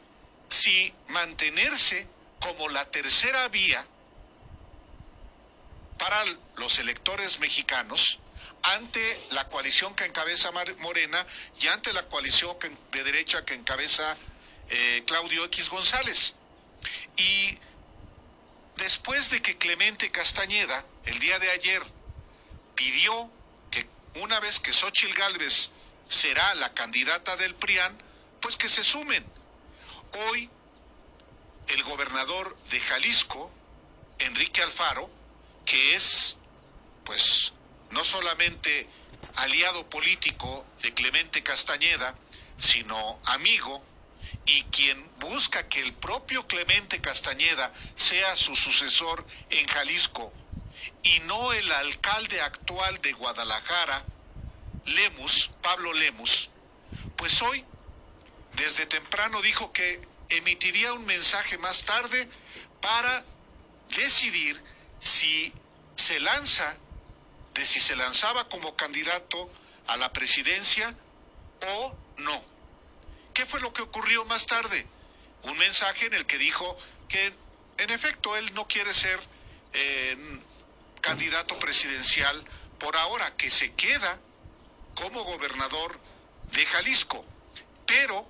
si 0.47 0.93
mantenerse 1.10 2.08
como 2.39 2.69
la 2.69 2.86
tercera 2.89 3.47
vía 3.49 3.86
para 5.97 6.23
los 6.58 6.80
electores 6.80 7.39
mexicanos 7.39 8.19
ante 8.63 9.27
la 9.32 9.47
coalición 9.47 9.95
que 9.95 10.06
encabeza 10.06 10.51
Morena 10.80 11.25
y 11.60 11.67
ante 11.67 11.93
la 11.93 12.04
coalición 12.08 12.58
de 12.91 13.04
derecha 13.04 13.43
que 13.45 13.54
encabeza 13.54 14.17
eh, 14.69 15.04
Claudio 15.06 15.45
X 15.45 15.69
González. 15.69 16.36
Y 17.17 17.58
después 18.82 19.30
de 19.30 19.41
que 19.41 19.58
Clemente 19.58 20.10
Castañeda, 20.10 20.86
el 21.06 21.20
día 21.20 21.38
de 21.38 21.52
ayer, 21.52 21.84
pidió 22.76 23.32
que 23.70 23.88
una 24.15 24.39
vez 24.39 24.60
que 24.60 24.74
Xochil 24.74 25.13
Gálvez 25.13 25.70
será 26.10 26.56
la 26.56 26.74
candidata 26.74 27.38
del 27.38 27.54
PRIAN, 27.56 27.96
pues 28.41 28.58
que 28.58 28.67
se 28.67 28.84
sumen. 28.84 29.24
Hoy, 30.28 30.50
el 31.67 31.84
gobernador 31.84 32.58
de 32.72 32.80
Jalisco, 32.80 33.52
Enrique 34.17 34.63
Alfaro, 34.63 35.10
que 35.63 35.96
es, 35.96 36.38
pues, 37.06 37.54
no 37.91 38.04
solamente 38.04 38.89
aliado 39.36 39.88
político 39.89 40.65
de 40.82 40.91
Clemente 40.94 41.44
Castañeda, 41.44 42.15
sino 42.58 43.20
amigo, 43.26 43.84
y 44.52 44.64
quien 44.64 45.10
busca 45.20 45.68
que 45.70 45.80
el 45.80 45.94
propio 45.94 46.46
Clemente 46.46 47.00
Castañeda 47.00 47.72
sea 47.96 48.36
su 48.36 48.54
sucesor 48.54 49.26
en 49.50 49.66
Jalisco, 49.68 50.34
y 51.04 51.20
no 51.22 51.54
el 51.54 51.72
alcalde 51.72 52.42
actual 52.42 53.00
de 53.02 53.14
Guadalajara, 53.14 54.04
Lemus, 54.86 55.52
Pablo 55.62 55.94
Lemus, 55.94 56.50
pues 57.16 57.42
hoy, 57.44 57.64
desde 58.54 58.86
temprano 58.88 59.42
dijo 59.42 59.72
que 59.72 60.02
emitiría 60.30 60.92
un 60.94 61.06
mensaje 61.06 61.58
más 61.60 61.84
tarde 61.86 62.28
para 62.82 63.24
decidir 63.90 64.62
si 65.00 65.54
se 65.96 66.20
lanza, 66.20 66.76
de 67.54 67.66
si 67.66 67.80
se 67.80 67.96
lanzaba 67.96 68.50
como 68.50 68.76
candidato 68.76 69.50
a 69.88 69.96
la 69.96 70.12
presidencia 70.12 70.94
o 71.68 71.96
no. 72.18 72.52
¿Qué 73.41 73.47
fue 73.47 73.62
lo 73.62 73.73
que 73.73 73.82
ocurrió 73.82 74.23
más 74.25 74.45
tarde? 74.45 74.86
Un 75.45 75.58
mensaje 75.58 76.06
en 76.06 76.13
el 76.13 76.27
que 76.27 76.38
dijo 76.38 76.77
que 77.10 77.34
en 77.80 77.89
efecto 77.89 78.38
él 78.38 78.54
no 78.54 78.67
quiere 78.67 78.93
ser 78.93 79.19
eh, 79.73 80.15
candidato 81.01 81.58
presidencial 81.58 82.45
por 82.77 82.95
ahora, 82.95 83.36
que 83.38 83.49
se 83.49 83.73
queda 83.73 84.19
como 84.93 85.23
gobernador 85.23 85.99
de 86.51 86.63
Jalisco, 86.67 87.25
pero 87.88 88.27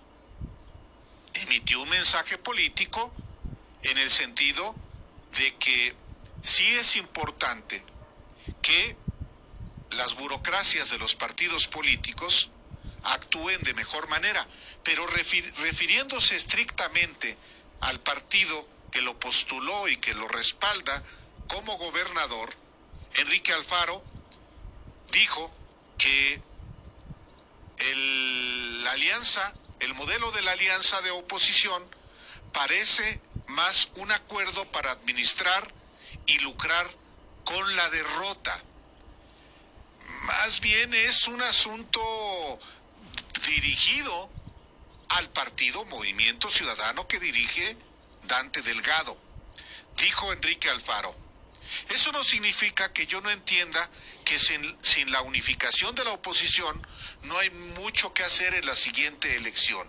emitió 1.34 1.82
un 1.82 1.90
mensaje 1.90 2.38
político 2.38 3.12
en 3.84 3.98
el 3.98 4.10
sentido 4.10 4.74
de 5.38 5.54
que 5.56 5.94
sí 6.42 6.68
es 6.78 6.96
importante 6.96 7.84
que 8.62 8.96
las 9.90 10.16
burocracias 10.16 10.90
de 10.90 11.00
los 11.00 11.16
partidos 11.16 11.68
políticos 11.68 12.51
actúen 13.04 13.62
de 13.64 13.74
mejor 13.74 14.08
manera, 14.10 14.46
pero 14.84 15.06
refiriéndose 15.08 16.36
estrictamente 16.36 17.38
al 17.82 18.00
partido 18.00 18.68
que 18.92 19.02
lo 19.02 19.20
postuló 19.20 19.88
y 19.88 19.98
que 19.98 20.14
lo 20.14 20.28
respalda 20.28 21.04
como 21.48 21.78
gobernador, 21.78 22.54
Enrique 23.16 23.54
Alfaro 23.54 24.04
dijo 25.12 25.54
que 25.98 26.42
el, 27.78 28.84
la 28.84 28.92
alianza, 28.92 29.54
el 29.80 29.94
modelo 29.94 30.32
de 30.32 30.42
la 30.44 30.52
alianza 30.52 31.02
de 31.02 31.12
oposición 31.12 31.84
parece 32.54 33.22
más 33.48 33.90
un 33.96 34.12
acuerdo 34.12 34.66
para 34.72 34.92
administrar 34.92 35.74
y 36.26 36.40
lucrar 36.40 36.88
con 37.44 37.76
la 37.76 37.90
derrota. 37.90 38.64
Más 40.24 40.60
bien 40.62 40.94
es 40.94 41.28
un 41.28 41.42
asunto 41.42 42.00
dirigido 43.46 44.30
al 45.10 45.30
partido 45.30 45.84
Movimiento 45.86 46.50
Ciudadano 46.50 47.08
que 47.08 47.20
dirige 47.20 47.76
Dante 48.24 48.62
Delgado. 48.62 49.18
Dijo 49.98 50.32
Enrique 50.32 50.70
Alfaro, 50.70 51.16
eso 51.90 52.12
no 52.12 52.24
significa 52.24 52.92
que 52.92 53.08
yo 53.08 53.22
no 53.22 53.30
entienda 53.30 53.90
que 54.26 54.40
sin, 54.40 54.78
sin, 54.84 55.12
la 55.12 55.22
unificación 55.22 55.96
de 55.96 56.04
la 56.04 56.12
oposición 56.12 56.86
no 57.24 57.38
hay 57.38 57.50
mucho 57.50 58.14
que 58.14 58.24
hacer 58.24 58.54
en 58.54 58.66
la 58.66 58.76
siguiente 58.76 59.36
elección. 59.36 59.88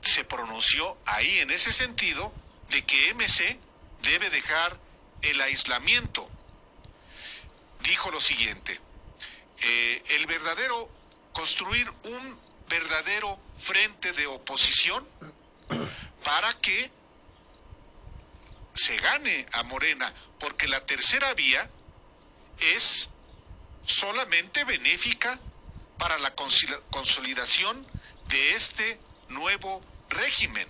Se 0.00 0.24
pronunció 0.24 0.96
ahí 1.06 1.38
en 1.38 1.50
ese 1.50 1.72
sentido 1.72 2.32
de 2.70 2.84
que 2.84 3.14
MC 3.14 3.58
debe 4.02 4.30
dejar 4.30 4.78
el 5.22 5.40
aislamiento. 5.40 6.28
Dijo 7.80 8.10
lo 8.10 8.20
siguiente, 8.20 8.80
eh, 9.62 10.02
el 10.10 10.26
verdadero, 10.26 10.90
construir 11.32 11.88
un 11.90 12.40
verdadero 12.68 13.38
frente 13.56 14.12
de 14.12 14.26
oposición 14.26 15.06
para 16.24 16.52
que 16.60 16.90
se 18.74 18.96
gane 18.98 19.46
a 19.52 19.62
Morena, 19.64 20.12
porque 20.38 20.68
la 20.68 20.84
tercera 20.86 21.34
vía 21.34 21.68
es 22.58 23.10
solamente 23.84 24.64
benéfica 24.64 25.38
para 25.98 26.18
la 26.18 26.34
consolidación 26.34 27.86
de 28.28 28.54
este 28.54 28.98
nuevo 29.28 29.82
régimen. 30.08 30.66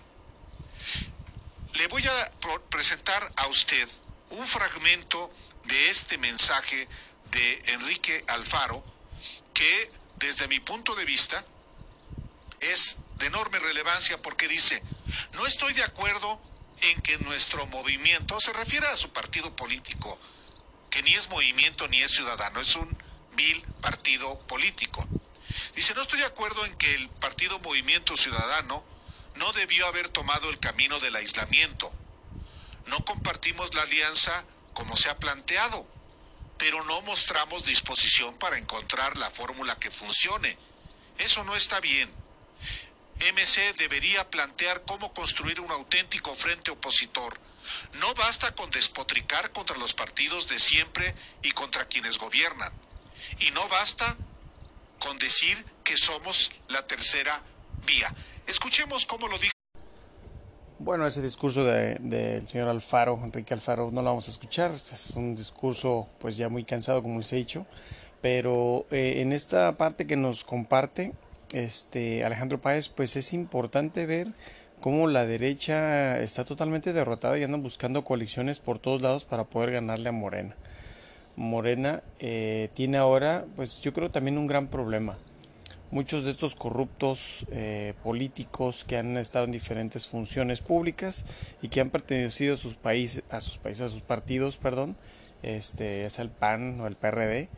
Le 1.75 1.87
voy 1.87 2.07
a 2.07 2.31
presentar 2.69 3.33
a 3.37 3.47
usted 3.47 3.89
un 4.31 4.47
fragmento 4.47 5.33
de 5.65 5.91
este 5.91 6.19
mensaje 6.19 6.89
de 7.31 7.63
Enrique 7.73 8.25
Alfaro 8.29 8.85
que 9.55 9.91
desde 10.23 10.49
mi 10.49 10.61
punto 10.61 10.95
de 10.95 11.05
vista 11.05 11.45
es 12.61 12.97
de 13.19 13.27
enorme 13.27 13.59
relevancia 13.59 14.21
porque 14.23 14.49
dice, 14.49 14.83
no 15.35 15.47
estoy 15.47 15.75
de 15.75 15.83
acuerdo 15.83 16.41
en 16.81 17.01
que 17.03 17.19
nuestro 17.19 17.67
movimiento, 17.67 18.39
se 18.41 18.53
refiere 18.53 18.87
a 18.87 18.97
su 18.97 19.13
partido 19.13 19.55
político, 19.57 20.19
que 20.91 21.03
ni 21.03 21.15
es 21.15 21.29
movimiento 21.29 21.89
ni 21.89 22.01
es 22.01 22.13
ciudadano, 22.13 22.61
es 22.61 22.77
un 22.77 22.97
vil 23.35 23.63
partido 23.81 24.39
político. 24.47 25.07
Dice, 25.75 25.95
no 25.95 26.03
estoy 26.03 26.21
de 26.21 26.27
acuerdo 26.27 26.65
en 26.65 26.75
que 26.77 26.95
el 26.95 27.09
partido 27.09 27.59
Movimiento 27.59 28.17
Ciudadano 28.17 28.85
no 29.37 29.53
debió 29.53 29.87
haber 29.87 30.09
tomado 30.09 30.51
el 30.51 30.59
camino 30.59 31.01
del 31.01 31.17
aislamiento. 31.17 31.93
No 32.87 33.05
compartimos 33.05 33.75
la 33.75 33.83
alianza 33.83 34.45
como 34.75 34.97
se 34.97 35.11
ha 35.11 35.19
planteado, 35.19 35.87
pero 36.63 36.85
no 36.85 37.03
mostramos 37.03 37.65
disposición 37.65 38.39
para 38.39 38.57
encontrar 38.57 39.19
la 39.19 39.29
fórmula 39.33 39.75
que 39.81 39.91
funcione. 39.91 40.57
Eso 41.19 41.43
no 41.43 41.57
está 41.57 41.81
bien. 41.81 42.09
MC 43.33 43.75
debería 43.79 44.31
plantear 44.31 44.85
cómo 44.85 45.13
construir 45.13 45.59
un 45.59 45.73
auténtico 45.73 46.33
frente 46.37 46.71
opositor. 46.71 47.37
No 47.95 48.15
basta 48.15 48.55
con 48.55 48.71
despotricar 48.71 49.51
contra 49.51 49.77
los 49.77 49.93
partidos 49.93 50.47
de 50.47 50.61
siempre 50.61 51.13
y 51.43 51.51
contra 51.51 51.85
quienes 51.87 52.19
gobiernan. 52.19 52.73
Y 53.41 53.51
no 53.51 53.67
basta 53.67 54.17
con 55.01 55.19
decir 55.19 55.67
que 55.83 55.97
somos 55.97 56.53
la 56.69 56.87
tercera 56.87 57.43
vía. 57.87 58.15
Escuchemos 58.47 59.05
cómo 59.05 59.27
lo 59.27 59.37
dijo. 59.37 59.52
Bueno, 60.85 61.07
ese 61.07 61.23
discurso 61.23 61.65
del 61.65 62.11
de, 62.11 62.41
señor 62.41 62.69
Alfaro, 62.69 63.17
Enrique 63.23 63.55
Alfaro, 63.55 63.93
no 63.93 64.03
lo 64.03 64.09
vamos 64.09 64.27
a 64.27 64.33
escuchar. 64.33 64.73
Es 64.73 65.13
un 65.15 65.37
discurso 65.37 66.09
pues 66.19 66.37
ya 66.37 66.49
muy 66.49 66.65
cansado, 66.65 67.05
como 67.05 67.19
les 67.19 67.33
he 67.33 67.37
dicho. 67.37 67.67
Pero 68.21 68.85
eh, 68.91 69.21
en 69.21 69.33
esta 69.33 69.71
parte 69.79 70.09
que 70.09 70.17
nos 70.17 70.43
comparte, 70.43 71.13
este 71.53 72.25
Alejandro 72.25 72.61
Páez, 72.61 72.89
pues 72.89 73.15
es 73.15 73.33
importante 73.33 74.07
ver 74.07 74.27
cómo 74.81 75.07
la 75.07 75.25
derecha 75.25 76.19
está 76.19 76.43
totalmente 76.45 76.93
derrotada 76.93 77.39
y 77.39 77.45
andan 77.45 77.63
buscando 77.63 78.03
coaliciones 78.03 78.59
por 78.59 78.81
todos 78.81 79.03
lados 79.03 79.25
para 79.25 79.45
poder 79.45 79.71
ganarle 79.71 80.09
a 80.09 80.13
Morena. 80.13 80.57
Morena 81.37 82.03
eh, 82.19 82.71
tiene 82.75 82.99
ahora, 82.99 83.45
pues 83.55 83.83
yo 83.83 83.93
creo 83.93 84.11
también 84.11 84.37
un 84.37 84.49
gran 84.49 84.67
problema. 84.67 85.17
Muchos 85.93 86.25
de 86.25 86.31
estos 86.31 86.55
corruptos 86.55 87.45
eh, 87.53 87.93
políticos 88.03 88.85
que 88.87 88.97
han 88.97 89.19
estado 89.19 89.45
en 89.45 89.53
diferentes 89.53 90.09
funciones 90.09 90.63
públicas 90.63 91.27
y 91.61 91.69
que 91.69 91.83
han 91.83 91.91
pertenecido 91.91 92.55
a 92.55 92.57
sus 92.57 92.77
países, 92.77 93.25
a 93.29 93.43
sus 93.43 93.59
países, 93.59 93.83
a 93.83 93.89
sus 93.91 94.01
partidos, 94.01 94.57
perdón, 94.57 94.97
este, 95.43 96.07
es 96.07 96.19
el 96.19 96.31
PAN 96.31 96.81
o 96.81 96.87
el 96.87 96.97
PRD, 96.97 97.51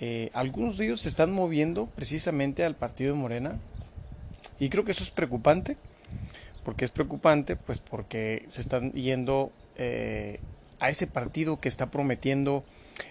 eh, 0.00 0.30
algunos 0.34 0.76
de 0.76 0.86
ellos 0.86 1.00
se 1.00 1.08
están 1.08 1.30
moviendo 1.30 1.86
precisamente 1.86 2.64
al 2.64 2.74
partido 2.74 3.14
de 3.14 3.20
Morena 3.20 3.60
y 4.58 4.68
creo 4.68 4.84
que 4.84 4.90
eso 4.90 5.04
es 5.04 5.10
preocupante. 5.10 5.76
porque 6.64 6.84
es 6.84 6.90
preocupante? 6.90 7.54
Pues 7.54 7.78
porque 7.78 8.44
se 8.48 8.62
están 8.62 8.90
yendo 8.90 9.52
eh, 9.76 10.40
a 10.80 10.90
ese 10.90 11.06
partido 11.06 11.60
que 11.60 11.68
está 11.68 11.92
prometiendo 11.92 12.64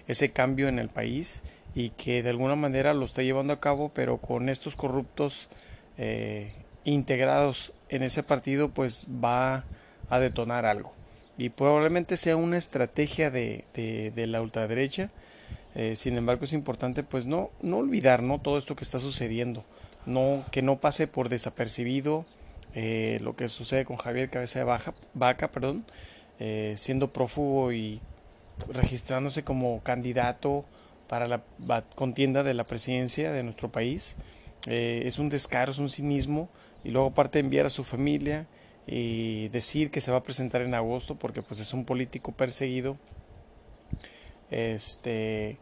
ese 0.09 0.31
cambio 0.31 0.67
en 0.67 0.79
el 0.79 0.89
país 0.89 1.43
y 1.75 1.89
que 1.89 2.23
de 2.23 2.29
alguna 2.29 2.55
manera 2.55 2.93
lo 2.93 3.05
está 3.05 3.21
llevando 3.21 3.53
a 3.53 3.59
cabo, 3.59 3.91
pero 3.93 4.17
con 4.17 4.49
estos 4.49 4.75
corruptos 4.75 5.49
eh, 5.97 6.53
integrados 6.85 7.73
en 7.89 8.01
ese 8.01 8.23
partido, 8.23 8.69
pues 8.69 9.07
va 9.23 9.65
a 10.09 10.19
detonar 10.19 10.65
algo. 10.65 10.93
y 11.37 11.49
probablemente 11.49 12.15
sea 12.15 12.37
una 12.37 12.57
estrategia 12.57 13.29
de, 13.29 13.65
de, 13.73 14.27
la 14.27 14.41
ultraderecha. 14.41 15.09
Eh, 15.75 15.97
sin 15.97 16.17
embargo, 16.17 16.45
es 16.45 16.53
importante 16.53 17.03
pues 17.03 17.25
no, 17.25 17.51
no 17.61 17.79
olvidar 17.79 18.23
¿no? 18.23 18.39
todo 18.39 18.57
esto 18.57 18.77
que 18.77 18.85
está 18.85 18.99
sucediendo, 18.99 19.65
no, 20.05 20.45
que 20.51 20.61
no 20.61 20.77
pase 20.79 21.07
por 21.07 21.27
desapercibido 21.27 22.25
eh, 22.75 23.19
lo 23.21 23.37
que 23.37 23.47
sucede 23.47 23.85
con 23.85 23.95
Javier 23.95 24.29
Cabeza 24.29 24.59
de 24.59 24.65
Baja, 24.65 24.93
Vaca, 25.13 25.49
perdón, 25.49 25.85
eh, 26.39 26.75
siendo 26.77 27.13
prófugo 27.13 27.71
y 27.71 28.01
registrándose 28.67 29.43
como 29.43 29.81
candidato 29.81 30.65
para 31.07 31.27
la 31.27 31.43
contienda 31.95 32.43
de 32.43 32.53
la 32.53 32.63
presidencia 32.63 33.31
de 33.31 33.43
nuestro 33.43 33.71
país. 33.71 34.15
es 34.67 35.19
un 35.19 35.29
descaro, 35.29 35.71
es 35.71 35.79
un 35.79 35.89
cinismo 35.89 36.49
y 36.83 36.91
luego 36.91 37.07
aparte 37.07 37.39
enviar 37.39 37.65
a 37.65 37.69
su 37.69 37.83
familia 37.83 38.47
y 38.87 39.49
decir 39.49 39.89
que 39.89 39.99
se 39.99 40.11
va 40.11 40.17
a 40.17 40.23
presentar 40.23 40.61
en 40.61 40.75
agosto 40.75 41.15
porque 41.15 41.41
pues 41.41 41.59
es 41.59 41.73
un 41.73 41.85
político 41.85 42.31
perseguido 42.31 42.97
este 44.51 45.57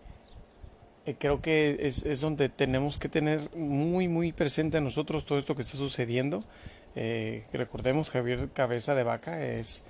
eh, 1.06 1.16
creo 1.18 1.42
que 1.42 1.78
es, 1.80 2.06
es, 2.06 2.22
donde 2.22 2.50
tenemos 2.50 2.98
que 2.98 3.08
tener 3.08 3.40
muy 3.56 4.10
muy 4.10 4.34
presente 4.34 4.78
a 4.78 4.82
nosotros 4.82 5.26
todo 5.26 5.40
esto 5.40 5.56
que 5.56 5.62
está 5.62 5.78
sucediendo 5.78 6.44
eh, 6.96 7.46
recordemos 7.54 8.12
Javier 8.12 8.50
Cabeza 8.52 8.94
de 8.94 9.04
Vaca 9.04 9.46
es 9.46 9.84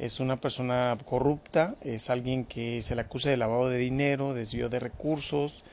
es 0.00 0.18
una 0.18 0.38
persona 0.38 0.96
corrupta 1.04 1.76
es 1.82 2.10
alguien 2.10 2.44
que 2.44 2.82
se 2.82 2.94
le 2.94 3.02
acusa 3.02 3.30
de 3.30 3.36
lavado 3.36 3.68
de 3.68 3.78
dinero 3.78 4.34
desvío 4.34 4.68
de 4.68 4.80
recursos 4.80 5.64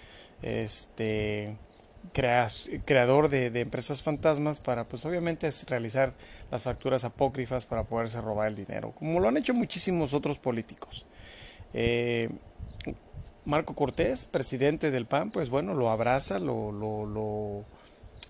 este 0.42 1.56
creador 2.13 3.30
de, 3.30 3.48
empresas 3.60 4.04
fantasmas 4.04 4.60
para 4.60 4.86
pues 4.86 5.06
obviamente 5.06 5.50
realizar 5.68 6.13
las 6.52 6.63
facturas 6.63 7.04
apócrifas 7.04 7.66
para 7.66 7.84
poderse 7.84 8.22
robar 8.22 8.48
el 8.48 8.56
dinero, 8.56 8.92
como 8.98 9.20
lo 9.20 9.28
han 9.28 9.38
hecho 9.38 9.54
muchísimos 9.54 10.13
otros 10.13 10.40
políticos. 10.40 11.06
Eh, 11.74 12.30
Marco 13.46 13.76
Cortés, 13.76 14.26
presidente 14.26 14.92
del 14.92 15.06
PAN, 15.06 15.32
pues 15.32 15.50
bueno, 15.50 15.74
lo 15.74 15.90
abraza, 15.90 16.40
lo, 16.40 16.72
lo, 16.72 17.06
lo, 17.06 17.66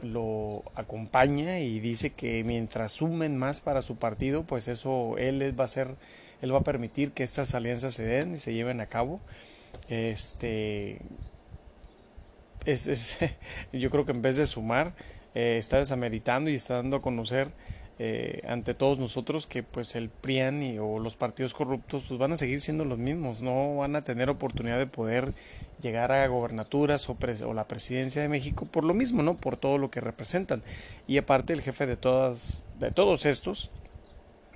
lo 0.01 0.63
acompaña 0.75 1.59
y 1.59 1.79
dice 1.79 2.11
que 2.11 2.43
mientras 2.43 2.91
sumen 2.91 3.37
más 3.37 3.61
para 3.61 3.81
su 3.81 3.97
partido, 3.97 4.43
pues 4.43 4.67
eso 4.67 5.17
él 5.17 5.59
va 5.59 5.65
a 5.65 5.67
ser, 5.67 5.95
él 6.41 6.53
va 6.53 6.59
a 6.59 6.63
permitir 6.63 7.11
que 7.11 7.23
estas 7.23 7.55
alianzas 7.55 7.93
se 7.93 8.03
den 8.03 8.35
y 8.35 8.37
se 8.37 8.53
lleven 8.53 8.81
a 8.81 8.87
cabo. 8.87 9.19
Este, 9.89 10.99
es, 12.65 13.17
yo 13.73 13.89
creo 13.89 14.05
que 14.05 14.11
en 14.11 14.21
vez 14.21 14.37
de 14.37 14.45
sumar, 14.45 14.93
eh, 15.35 15.57
está 15.57 15.77
desameritando 15.77 16.49
y 16.49 16.55
está 16.55 16.75
dando 16.75 16.97
a 16.97 17.01
conocer 17.01 17.49
eh, 17.99 18.41
ante 18.47 18.75
todos 18.75 18.99
nosotros 18.99 19.47
que 19.47 19.63
pues 19.63 19.95
el 19.95 20.09
PRIAN 20.09 20.61
y, 20.61 20.77
o 20.77 20.99
los 20.99 21.15
partidos 21.15 21.53
corruptos 21.53 22.03
pues 22.07 22.19
van 22.19 22.31
a 22.31 22.37
seguir 22.37 22.61
siendo 22.61 22.85
los 22.85 22.99
mismos, 22.99 23.41
no 23.41 23.77
van 23.77 23.95
a 23.95 24.03
tener 24.03 24.29
oportunidad 24.29 24.77
de 24.77 24.85
poder 24.85 25.33
llegar 25.81 26.11
a 26.11 26.27
gobernaturas 26.27 27.09
o, 27.09 27.17
o, 27.45 27.53
la 27.53 27.67
presidencia 27.67 28.21
de 28.21 28.29
México 28.29 28.65
por 28.65 28.83
lo 28.83 28.93
mismo, 28.93 29.23
¿no? 29.23 29.35
Por 29.37 29.57
todo 29.57 29.77
lo 29.79 29.89
que 29.89 29.99
representan. 29.99 30.61
Y 31.07 31.17
aparte 31.17 31.53
el 31.53 31.61
jefe 31.61 31.87
de 31.87 31.97
todas 31.97 32.65
de 32.79 32.91
todos 32.91 33.25
estos 33.25 33.71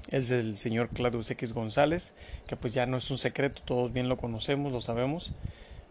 es 0.09 0.29
el 0.29 0.57
señor 0.57 0.89
Claudio 0.89 1.21
X 1.21 1.53
González, 1.53 2.13
que 2.45 2.55
pues 2.55 2.73
ya 2.73 2.85
no 2.85 2.97
es 2.97 3.09
un 3.09 3.17
secreto, 3.17 3.61
todos 3.65 3.93
bien 3.93 4.09
lo 4.09 4.17
conocemos, 4.17 4.71
lo 4.71 4.81
sabemos, 4.81 5.33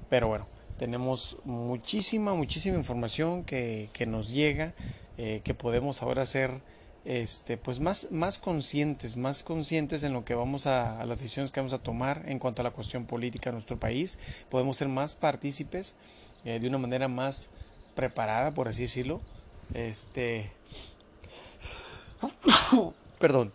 pero 0.08 0.28
bueno, 0.28 0.46
tenemos 0.78 1.38
muchísima, 1.44 2.34
muchísima 2.34 2.76
información 2.76 3.44
que, 3.44 3.88
que 3.92 4.06
nos 4.06 4.30
llega, 4.30 4.74
eh, 5.18 5.40
que 5.42 5.54
podemos 5.54 6.02
ahora 6.02 6.26
ser 6.26 6.60
este, 7.04 7.56
pues 7.56 7.80
más, 7.80 8.08
más 8.10 8.38
conscientes, 8.38 9.16
más 9.16 9.42
conscientes 9.42 10.02
en 10.02 10.12
lo 10.12 10.24
que 10.24 10.34
vamos 10.34 10.66
a, 10.66 11.04
las 11.06 11.20
decisiones 11.20 11.50
que 11.50 11.60
vamos 11.60 11.72
a 11.72 11.78
tomar 11.78 12.22
en 12.26 12.38
cuanto 12.38 12.62
a 12.62 12.64
la 12.64 12.70
cuestión 12.70 13.06
política 13.06 13.50
en 13.50 13.54
nuestro 13.54 13.78
país. 13.78 14.18
Podemos 14.48 14.76
ser 14.76 14.88
más 14.88 15.14
partícipes 15.14 15.94
eh, 16.44 16.58
de 16.60 16.68
una 16.68 16.78
manera 16.78 17.08
más 17.08 17.50
preparada, 17.94 18.52
por 18.52 18.68
así 18.68 18.82
decirlo. 18.82 19.20
Este, 19.74 20.52
perdón. 23.18 23.52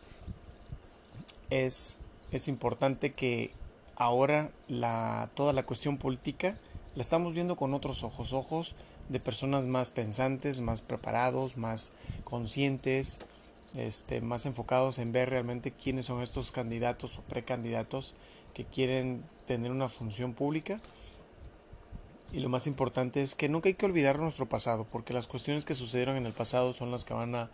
Es, 1.52 2.00
es 2.32 2.48
importante 2.48 3.14
que 3.14 3.52
ahora 3.96 4.52
la, 4.68 5.30
toda 5.36 5.54
la 5.54 5.64
cuestión 5.64 5.98
política 5.98 6.58
la 6.96 7.02
estamos 7.02 7.34
viendo 7.34 7.56
con 7.56 7.74
otros 7.74 8.04
ojos, 8.04 8.34
ojos 8.34 8.76
de 9.10 9.20
personas 9.20 9.66
más 9.66 9.92
pensantes, 9.92 10.62
más 10.62 10.82
preparados, 10.82 11.58
más 11.58 11.94
conscientes, 12.24 13.20
este, 13.76 14.22
más 14.22 14.46
enfocados 14.46 15.00
en 15.00 15.12
ver 15.12 15.30
realmente 15.30 15.72
quiénes 15.72 16.06
son 16.06 16.22
estos 16.22 16.52
candidatos 16.52 17.20
o 17.20 17.22
precandidatos 17.24 18.16
que 18.54 18.66
quieren 18.66 19.24
tener 19.46 19.72
una 19.72 19.90
función 19.90 20.34
pública. 20.34 20.82
Y 22.32 22.40
lo 22.40 22.50
más 22.50 22.68
importante 22.68 23.22
es 23.22 23.36
que 23.36 23.50
nunca 23.50 23.70
hay 23.70 23.76
que 23.76 23.86
olvidar 23.86 24.18
nuestro 24.18 24.48
pasado, 24.48 24.86
porque 24.90 25.14
las 25.14 25.28
cuestiones 25.28 25.66
que 25.66 25.74
sucedieron 25.74 26.16
en 26.16 26.26
el 26.26 26.34
pasado 26.34 26.74
son 26.74 26.90
las 26.90 27.06
que 27.06 27.14
van 27.14 27.36
a, 27.36 27.50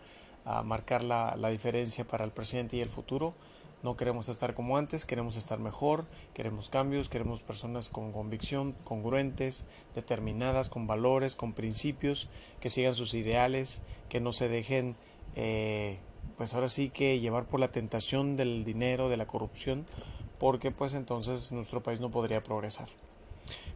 marcar 0.64 1.04
la, 1.04 1.36
diferencia 1.50 2.04
para 2.04 2.24
el 2.24 2.30
presente 2.30 2.76
y 2.76 2.80
el 2.80 2.88
futuro. 2.88 3.34
No 3.82 3.96
queremos 3.96 4.28
estar 4.28 4.54
como 4.54 4.76
antes, 4.76 5.04
queremos 5.04 5.36
estar 5.36 5.58
mejor, 5.58 6.04
queremos 6.34 6.68
cambios, 6.68 7.08
queremos 7.08 7.42
personas 7.42 7.88
con 7.88 8.12
convicción, 8.12 8.74
congruentes, 8.84 9.66
determinadas, 9.94 10.68
con 10.68 10.86
valores, 10.86 11.34
con 11.34 11.52
principios, 11.52 12.28
que 12.60 12.70
sigan 12.70 12.94
sus 12.94 13.14
ideales, 13.14 13.82
que 14.08 14.20
no 14.20 14.32
se 14.32 14.48
dejen, 14.48 14.96
eh, 15.34 15.98
pues 16.36 16.54
ahora 16.54 16.68
sí 16.68 16.90
que 16.90 17.20
llevar 17.20 17.46
por 17.46 17.60
la 17.60 17.72
tentación 17.72 18.36
del 18.36 18.64
dinero, 18.64 19.08
de 19.08 19.16
la 19.16 19.26
corrupción, 19.26 19.86
porque 20.38 20.70
pues 20.70 20.94
entonces 20.94 21.52
nuestro 21.52 21.82
país 21.82 22.00
no 22.00 22.10
podría 22.10 22.42
progresar. 22.42 22.88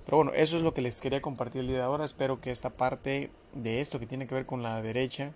Pero 0.04 0.18
bueno, 0.18 0.32
eso 0.34 0.56
es 0.56 0.62
lo 0.62 0.72
que 0.72 0.82
les 0.82 1.00
quería 1.00 1.20
compartir 1.20 1.62
el 1.62 1.66
día 1.66 1.78
de 1.78 1.82
ahora. 1.82 2.04
Espero 2.04 2.40
que 2.40 2.50
esta 2.50 2.70
parte 2.70 3.30
de 3.54 3.80
esto 3.80 3.98
que 3.98 4.06
tiene 4.06 4.26
que 4.26 4.34
ver 4.34 4.46
con 4.46 4.62
la 4.62 4.80
derecha 4.80 5.32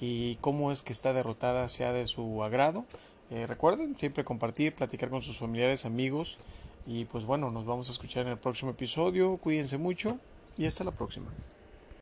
y 0.00 0.36
cómo 0.36 0.72
es 0.72 0.82
que 0.82 0.92
está 0.92 1.12
derrotada 1.12 1.68
sea 1.68 1.92
de 1.92 2.06
su 2.06 2.42
agrado. 2.44 2.84
Eh, 3.30 3.46
recuerden 3.46 3.96
siempre 3.96 4.24
compartir, 4.24 4.74
platicar 4.74 5.10
con 5.10 5.22
sus 5.22 5.38
familiares, 5.38 5.86
amigos. 5.86 6.38
Y 6.86 7.04
pues 7.06 7.24
bueno, 7.24 7.50
nos 7.50 7.64
vamos 7.64 7.88
a 7.88 7.92
escuchar 7.92 8.26
en 8.26 8.32
el 8.32 8.38
próximo 8.38 8.72
episodio. 8.72 9.36
Cuídense 9.38 9.78
mucho 9.78 10.18
y 10.56 10.66
hasta 10.66 10.84
la 10.84 10.92
próxima. 10.92 11.30